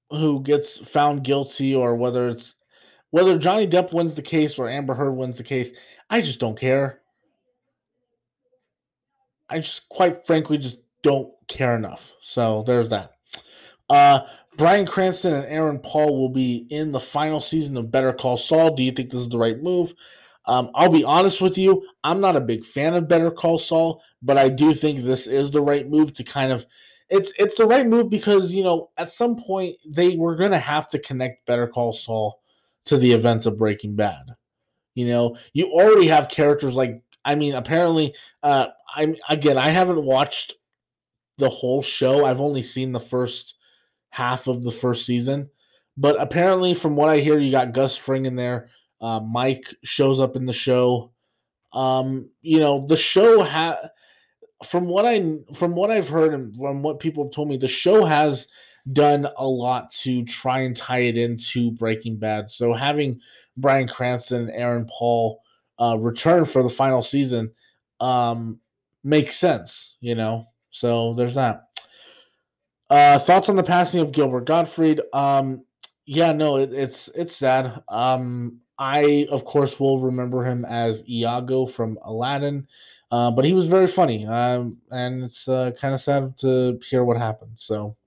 [0.09, 2.55] who gets found guilty or whether it's
[3.11, 5.71] whether Johnny Depp wins the case or Amber Heard wins the case,
[6.09, 7.01] I just don't care.
[9.49, 12.13] I just quite frankly just don't care enough.
[12.21, 13.13] So there's that.
[13.89, 14.21] Uh,
[14.57, 18.75] Bryan Cranston and Aaron Paul will be in the final season of Better Call Saul.
[18.75, 19.93] Do you think this is the right move?
[20.49, 21.85] Um, I'll be honest with you.
[22.03, 25.51] I'm not a big fan of Better Call Saul, but I do think this is
[25.51, 26.65] the right move to kind of.
[27.11, 30.57] It's it's the right move because you know at some point they were going to
[30.59, 32.41] have to connect Better Call Saul
[32.85, 34.25] to the events of Breaking Bad.
[34.95, 39.59] You know, you already have characters like I mean, apparently, uh, I'm again.
[39.59, 40.55] I haven't watched
[41.37, 42.25] the whole show.
[42.25, 43.53] I've only seen the first
[44.09, 45.47] half of the first season,
[45.95, 48.69] but apparently, from what I hear, you got Gus Fring in there.
[49.01, 51.11] Uh, Mike shows up in the show.
[51.73, 53.75] Um, you know, the show had,
[54.65, 57.67] from what I from what I've heard and from what people have told me, the
[57.67, 58.47] show has
[58.93, 62.49] done a lot to try and tie it into Breaking Bad.
[62.49, 63.19] So having
[63.57, 65.41] Bryan Cranston and Aaron Paul
[65.79, 67.51] uh, return for the final season
[67.99, 68.59] um,
[69.03, 70.47] makes sense, you know.
[70.71, 71.67] So there's that.
[72.89, 75.01] Uh, thoughts on the passing of Gilbert Gottfried?
[75.13, 75.63] Um,
[76.05, 77.83] yeah, no, it, it's it's sad.
[77.87, 82.65] Um, I of course will remember him as Iago from Aladdin,
[83.11, 87.03] uh, but he was very funny, um, and it's uh, kind of sad to hear
[87.03, 87.51] what happened.
[87.55, 87.97] So,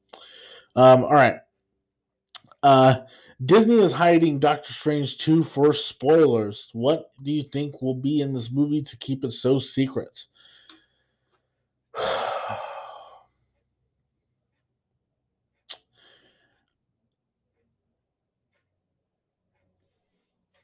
[0.74, 1.36] um, all right.
[2.62, 3.00] Uh,
[3.44, 6.70] Disney is hiding Doctor Strange 2 for spoilers.
[6.72, 10.26] What do you think will be in this movie to keep it so secret?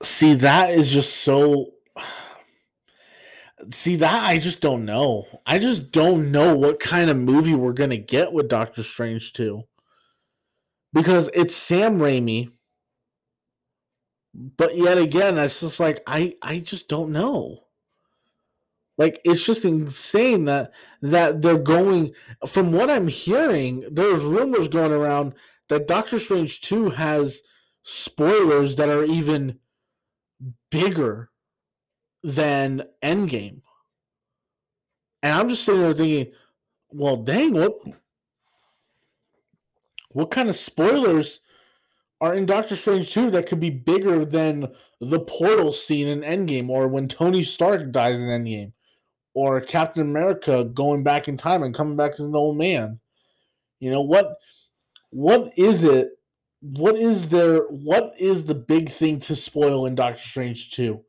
[0.08, 1.72] See, that is just so.
[3.70, 5.24] See, that I just don't know.
[5.46, 9.32] I just don't know what kind of movie we're going to get with Doctor Strange
[9.32, 9.62] 2.
[10.92, 12.50] Because it's Sam Raimi
[14.56, 17.64] but yet again, it's just like I I just don't know.
[18.96, 22.12] Like it's just insane that that they're going
[22.46, 25.34] from what I'm hearing, there's rumors going around
[25.68, 27.42] that Doctor Strange 2 has
[27.82, 29.58] spoilers that are even
[30.70, 31.30] bigger
[32.22, 33.60] than Endgame.
[35.22, 36.32] And I'm just sitting there thinking,
[36.90, 37.78] well, dang, what
[40.10, 41.40] what kind of spoilers
[42.20, 44.66] are in Doctor Strange 2 that could be bigger than
[45.00, 48.72] the portal scene in Endgame or when Tony Stark dies in Endgame
[49.34, 52.98] or Captain America going back in time and coming back as an old man.
[53.80, 54.26] You know what
[55.10, 56.17] what is it
[56.60, 61.00] what is there what is the big thing to spoil in Doctor Strange 2?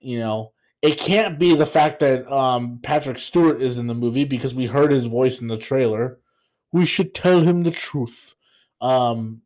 [0.00, 0.52] You know,
[0.82, 4.66] it can't be the fact that um, Patrick Stewart is in the movie because we
[4.66, 6.18] heard his voice in the trailer.
[6.72, 8.34] We should tell him the truth.
[8.80, 9.42] Um,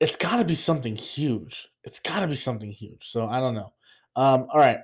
[0.00, 1.68] it's got to be something huge.
[1.84, 3.08] It's got to be something huge.
[3.10, 3.72] So I don't know.
[4.16, 4.78] Um, all right.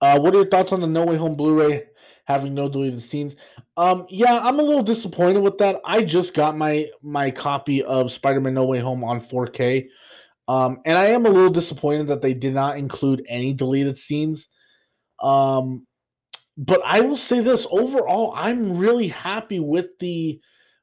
[0.00, 1.84] Uh, what are your thoughts on the No Way Home Blu-ray
[2.26, 3.36] having no deleted scenes?
[3.76, 5.80] Um, yeah, I'm a little disappointed with that.
[5.84, 9.88] I just got my my copy of Spider-Man No Way Home on 4K.
[10.46, 14.48] Um, and I am a little disappointed that they did not include any deleted scenes.
[15.20, 15.86] Um,
[16.56, 20.40] but I will say this overall, I'm really happy with the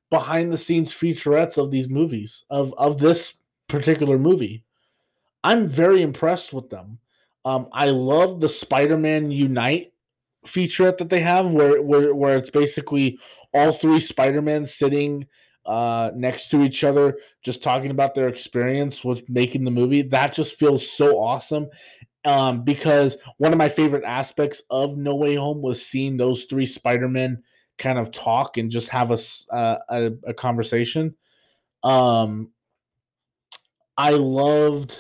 [0.09, 3.35] behind the scenes featurettes of these movies of of this
[3.69, 4.65] particular movie.
[5.43, 6.99] I'm very impressed with them.
[7.45, 9.90] Um, I love the Spider-Man Unite
[10.45, 13.19] featurette that they have, where where where it's basically
[13.53, 15.27] all three Spider-Men sitting
[15.65, 20.01] uh, next to each other, just talking about their experience with making the movie.
[20.01, 21.67] That just feels so awesome.
[22.23, 26.67] Um, because one of my favorite aspects of No Way Home was seeing those three
[26.67, 27.41] Spider-Men
[27.77, 29.17] kind of talk and just have a
[29.53, 31.15] uh, a, a conversation.
[31.83, 32.51] Um,
[33.97, 34.99] I loved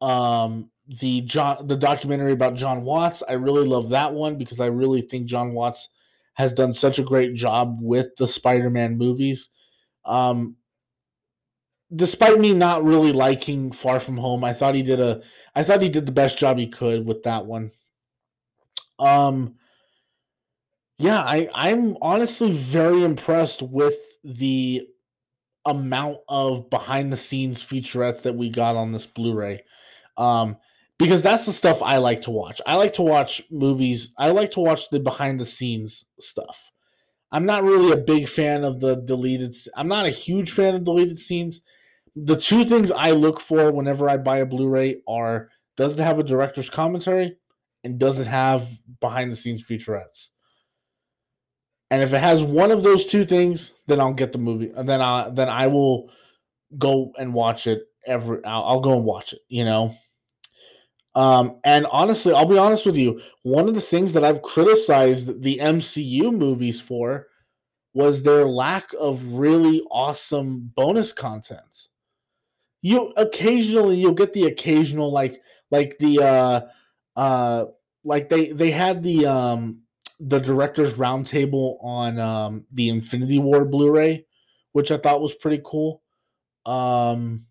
[0.00, 3.22] um the John the documentary about John Watts.
[3.28, 5.88] I really love that one because I really think John Watts
[6.34, 9.50] has done such a great job with the Spider-Man movies.
[10.04, 10.56] Um
[11.94, 15.22] despite me not really liking Far From Home, I thought he did a
[15.54, 17.70] I thought he did the best job he could with that one.
[18.98, 19.54] Um
[20.98, 24.86] yeah, I, I'm honestly very impressed with the
[25.64, 29.62] amount of behind the scenes featurettes that we got on this Blu-ray.
[30.18, 30.58] Um,
[31.00, 32.60] because that's the stuff I like to watch.
[32.66, 34.12] I like to watch movies.
[34.18, 36.70] I like to watch the behind the scenes stuff.
[37.32, 39.54] I'm not really a big fan of the deleted.
[39.74, 41.62] I'm not a huge fan of deleted scenes.
[42.14, 46.18] The two things I look for whenever I buy a Blu-ray are does it have
[46.18, 47.36] a director's commentary
[47.82, 48.68] and does it have
[49.00, 50.28] behind the scenes featurettes.
[51.90, 54.70] And if it has one of those two things, then I'll get the movie.
[54.76, 56.10] And then I then I will
[56.76, 59.96] go and watch it every I'll, I'll go and watch it, you know.
[61.14, 65.42] Um, and honestly, I'll be honest with you, one of the things that I've criticized
[65.42, 67.26] the MCU movies for
[67.94, 71.88] was their lack of really awesome bonus content.
[72.82, 76.60] You occasionally you'll get the occasional like like the uh
[77.16, 77.64] uh
[78.04, 79.82] like they they had the um
[80.20, 84.26] the director's roundtable on um, the Infinity War Blu-ray,
[84.72, 86.02] which I thought was pretty cool.
[86.66, 87.46] Um,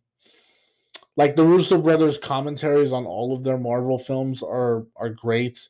[1.19, 5.67] like the Russo brothers' commentaries on all of their Marvel films are are great.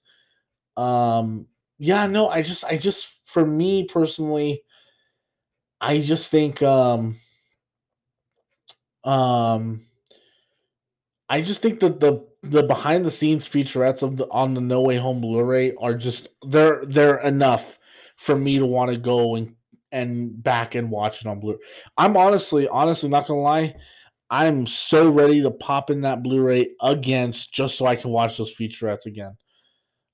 [0.77, 1.47] Um,
[1.79, 4.61] yeah, no, I just I just for me personally,
[5.81, 7.19] I just think um
[9.03, 9.87] um
[11.29, 14.83] I just think that the the behind the scenes featurettes of the on the No
[14.83, 17.79] Way Home Blu-ray are just they're they're enough
[18.17, 19.55] for me to want to go and
[19.91, 21.57] and back and watch it on Blu.
[21.97, 23.73] I'm honestly honestly not gonna lie.
[24.31, 28.55] I'm so ready to pop in that Blu-ray against just so I can watch those
[28.55, 29.35] featurettes again.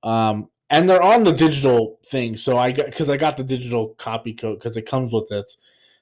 [0.04, 3.90] Um, and they're on the digital thing, so I got because I got the digital
[3.96, 5.52] copy code because it comes with it.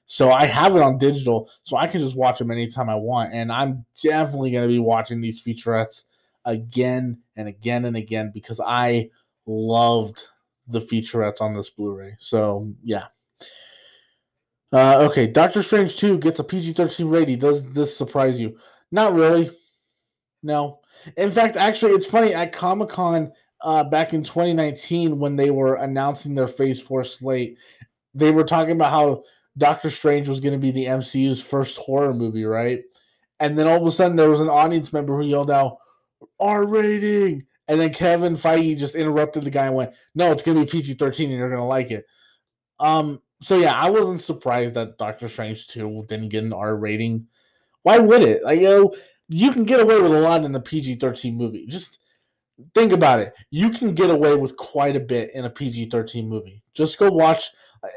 [0.06, 3.32] So I have it on digital, so I can just watch them anytime I want.
[3.32, 6.04] And I'm definitely going to be watching these featurettes
[6.44, 9.10] again and again and again because I
[9.46, 10.22] loved
[10.68, 12.16] the featurettes on this Blu-ray.
[12.18, 13.06] So yeah.
[14.72, 17.38] Uh, okay, Doctor Strange 2 gets a PG-13 rating.
[17.38, 18.58] Does this surprise you?
[18.90, 19.50] Not really.
[20.42, 20.80] No.
[21.16, 25.76] In fact, actually, it's funny at Comic Con uh, back in 2019 when they were
[25.76, 27.58] announcing their Phase 4 slate,
[28.14, 29.22] they were talking about how
[29.56, 32.82] Doctor Strange was going to be the MCU's first horror movie, right?
[33.40, 35.78] And then all of a sudden there was an audience member who yelled out,
[36.38, 37.46] R rating.
[37.66, 40.70] And then Kevin Feige just interrupted the guy and went, No, it's going to be
[40.70, 42.04] PG 13 and you're going to like it.
[42.78, 47.26] Um, so yeah, I wasn't surprised that Doctor Strange 2 didn't get an R rating.
[47.82, 48.42] Why would it?
[48.42, 48.94] Like, you know,
[49.28, 51.66] you can get away with a lot in the PG 13 movie.
[51.66, 51.98] Just
[52.74, 53.34] think about it.
[53.50, 56.62] You can get away with quite a bit in a PG 13 movie.
[56.72, 57.50] Just go watch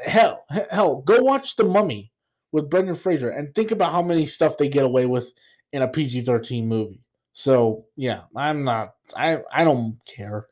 [0.04, 2.12] hell, hell, go watch The Mummy
[2.52, 5.32] with Brendan Fraser and think about how many stuff they get away with
[5.72, 7.02] in a PG 13 movie.
[7.32, 10.46] So yeah, I'm not I I don't care.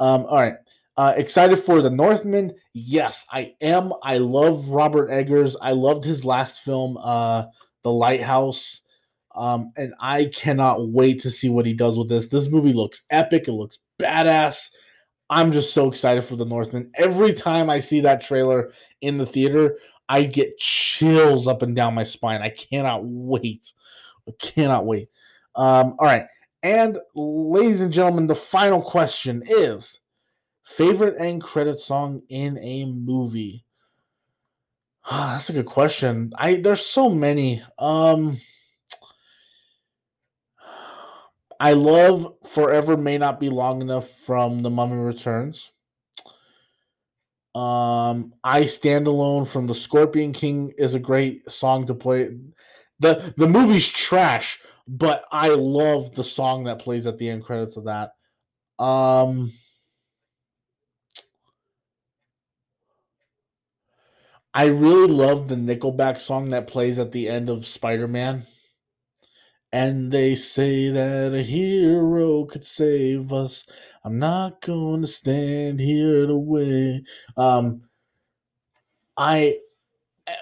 [0.00, 0.54] Um, all right.
[0.98, 2.52] Uh, excited for the Northman?
[2.72, 3.92] Yes, I am.
[4.02, 5.56] I love Robert Eggers.
[5.62, 7.44] I loved his last film, uh,
[7.84, 8.82] The Lighthouse.
[9.36, 12.26] Um, and I cannot wait to see what he does with this.
[12.26, 13.46] This movie looks epic.
[13.46, 14.70] It looks badass.
[15.30, 16.90] I'm just so excited for the Northman.
[16.96, 19.78] Every time I see that trailer in the theater,
[20.08, 22.42] I get chills up and down my spine.
[22.42, 23.72] I cannot wait.
[24.26, 25.10] I cannot wait.
[25.54, 26.24] Um, all right.
[26.64, 30.00] And ladies and gentlemen, the final question is
[30.68, 33.64] favorite end credit song in a movie.
[35.10, 36.32] That's a good question.
[36.36, 37.62] I there's so many.
[37.78, 38.38] Um
[41.60, 45.72] I love Forever May Not Be Long Enough from The Mummy Returns.
[47.52, 52.36] Um, I Stand Alone from The Scorpion King is a great song to play.
[53.00, 57.76] The the movie's trash, but I love the song that plays at the end credits
[57.76, 58.12] of that.
[58.78, 59.50] Um
[64.58, 68.44] I really love the Nickelback song that plays at the end of Spider-Man.
[69.70, 73.68] And they say that a hero could save us.
[74.02, 77.04] I'm not going to stand here to wait.
[77.36, 77.82] Um,
[79.16, 79.58] I,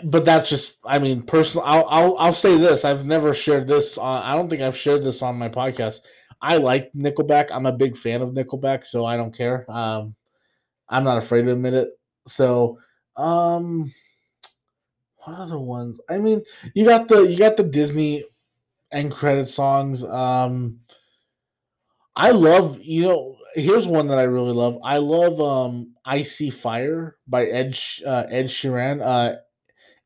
[0.02, 0.78] but that's just.
[0.82, 2.86] I mean, personally, I'll, I'll I'll say this.
[2.86, 3.98] I've never shared this.
[3.98, 6.00] On, I don't think I've shared this on my podcast.
[6.40, 7.48] I like Nickelback.
[7.50, 9.70] I'm a big fan of Nickelback, so I don't care.
[9.70, 10.14] Um,
[10.88, 11.90] I'm not afraid to admit it.
[12.26, 12.78] So,
[13.18, 13.92] um,
[15.26, 16.00] what other ones?
[16.08, 16.42] I mean,
[16.74, 18.24] you got the you got the Disney
[18.92, 20.04] end credit songs.
[20.04, 20.80] Um,
[22.14, 24.78] I love, you know, here's one that I really love.
[24.84, 29.02] I love um I See Fire by Ed uh, Ed Sheeran.
[29.04, 29.36] Uh,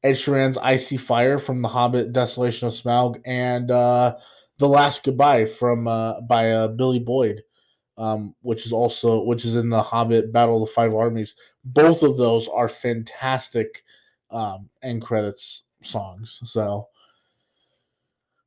[0.03, 4.17] Ed Sheeran's I See Fire from The Hobbit, Desolation of Smaug, and uh,
[4.59, 7.43] The Last Goodbye from uh, by uh, Billy Boyd,
[7.99, 11.35] um, which is also which is in The Hobbit, Battle of the Five Armies.
[11.65, 13.85] Both of those are fantastic
[14.31, 16.41] um, end credits songs.
[16.45, 16.89] So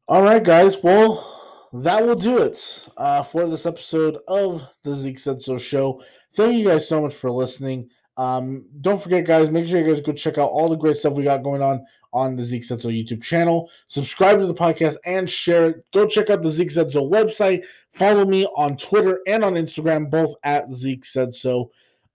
[0.05, 0.84] all right, guys.
[0.84, 6.03] Well, that will do it uh, for this episode of the Zeke Said So Show.
[6.34, 7.89] Thank you guys so much for listening.
[8.17, 11.13] Um, don't forget, guys, make sure you guys go check out all the great stuff
[11.13, 13.71] we got going on on the Zeke Said So YouTube channel.
[13.88, 15.86] Subscribe to the podcast and share it.
[15.93, 17.65] Go check out the Zeke So website.
[17.93, 21.71] Follow me on Twitter and on Instagram, both at Zeke Said So.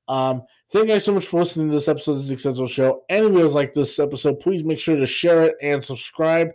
[0.09, 3.05] Um, thank you guys so much for listening to this episode of the So Show.
[3.09, 6.51] Any videos like this episode, please make sure to share it and subscribe.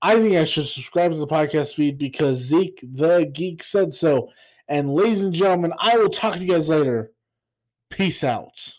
[0.00, 4.30] I think I should subscribe to the podcast feed because Zeke the Geek said so.
[4.68, 7.12] And ladies and gentlemen, I will talk to you guys later.
[7.90, 8.77] Peace out.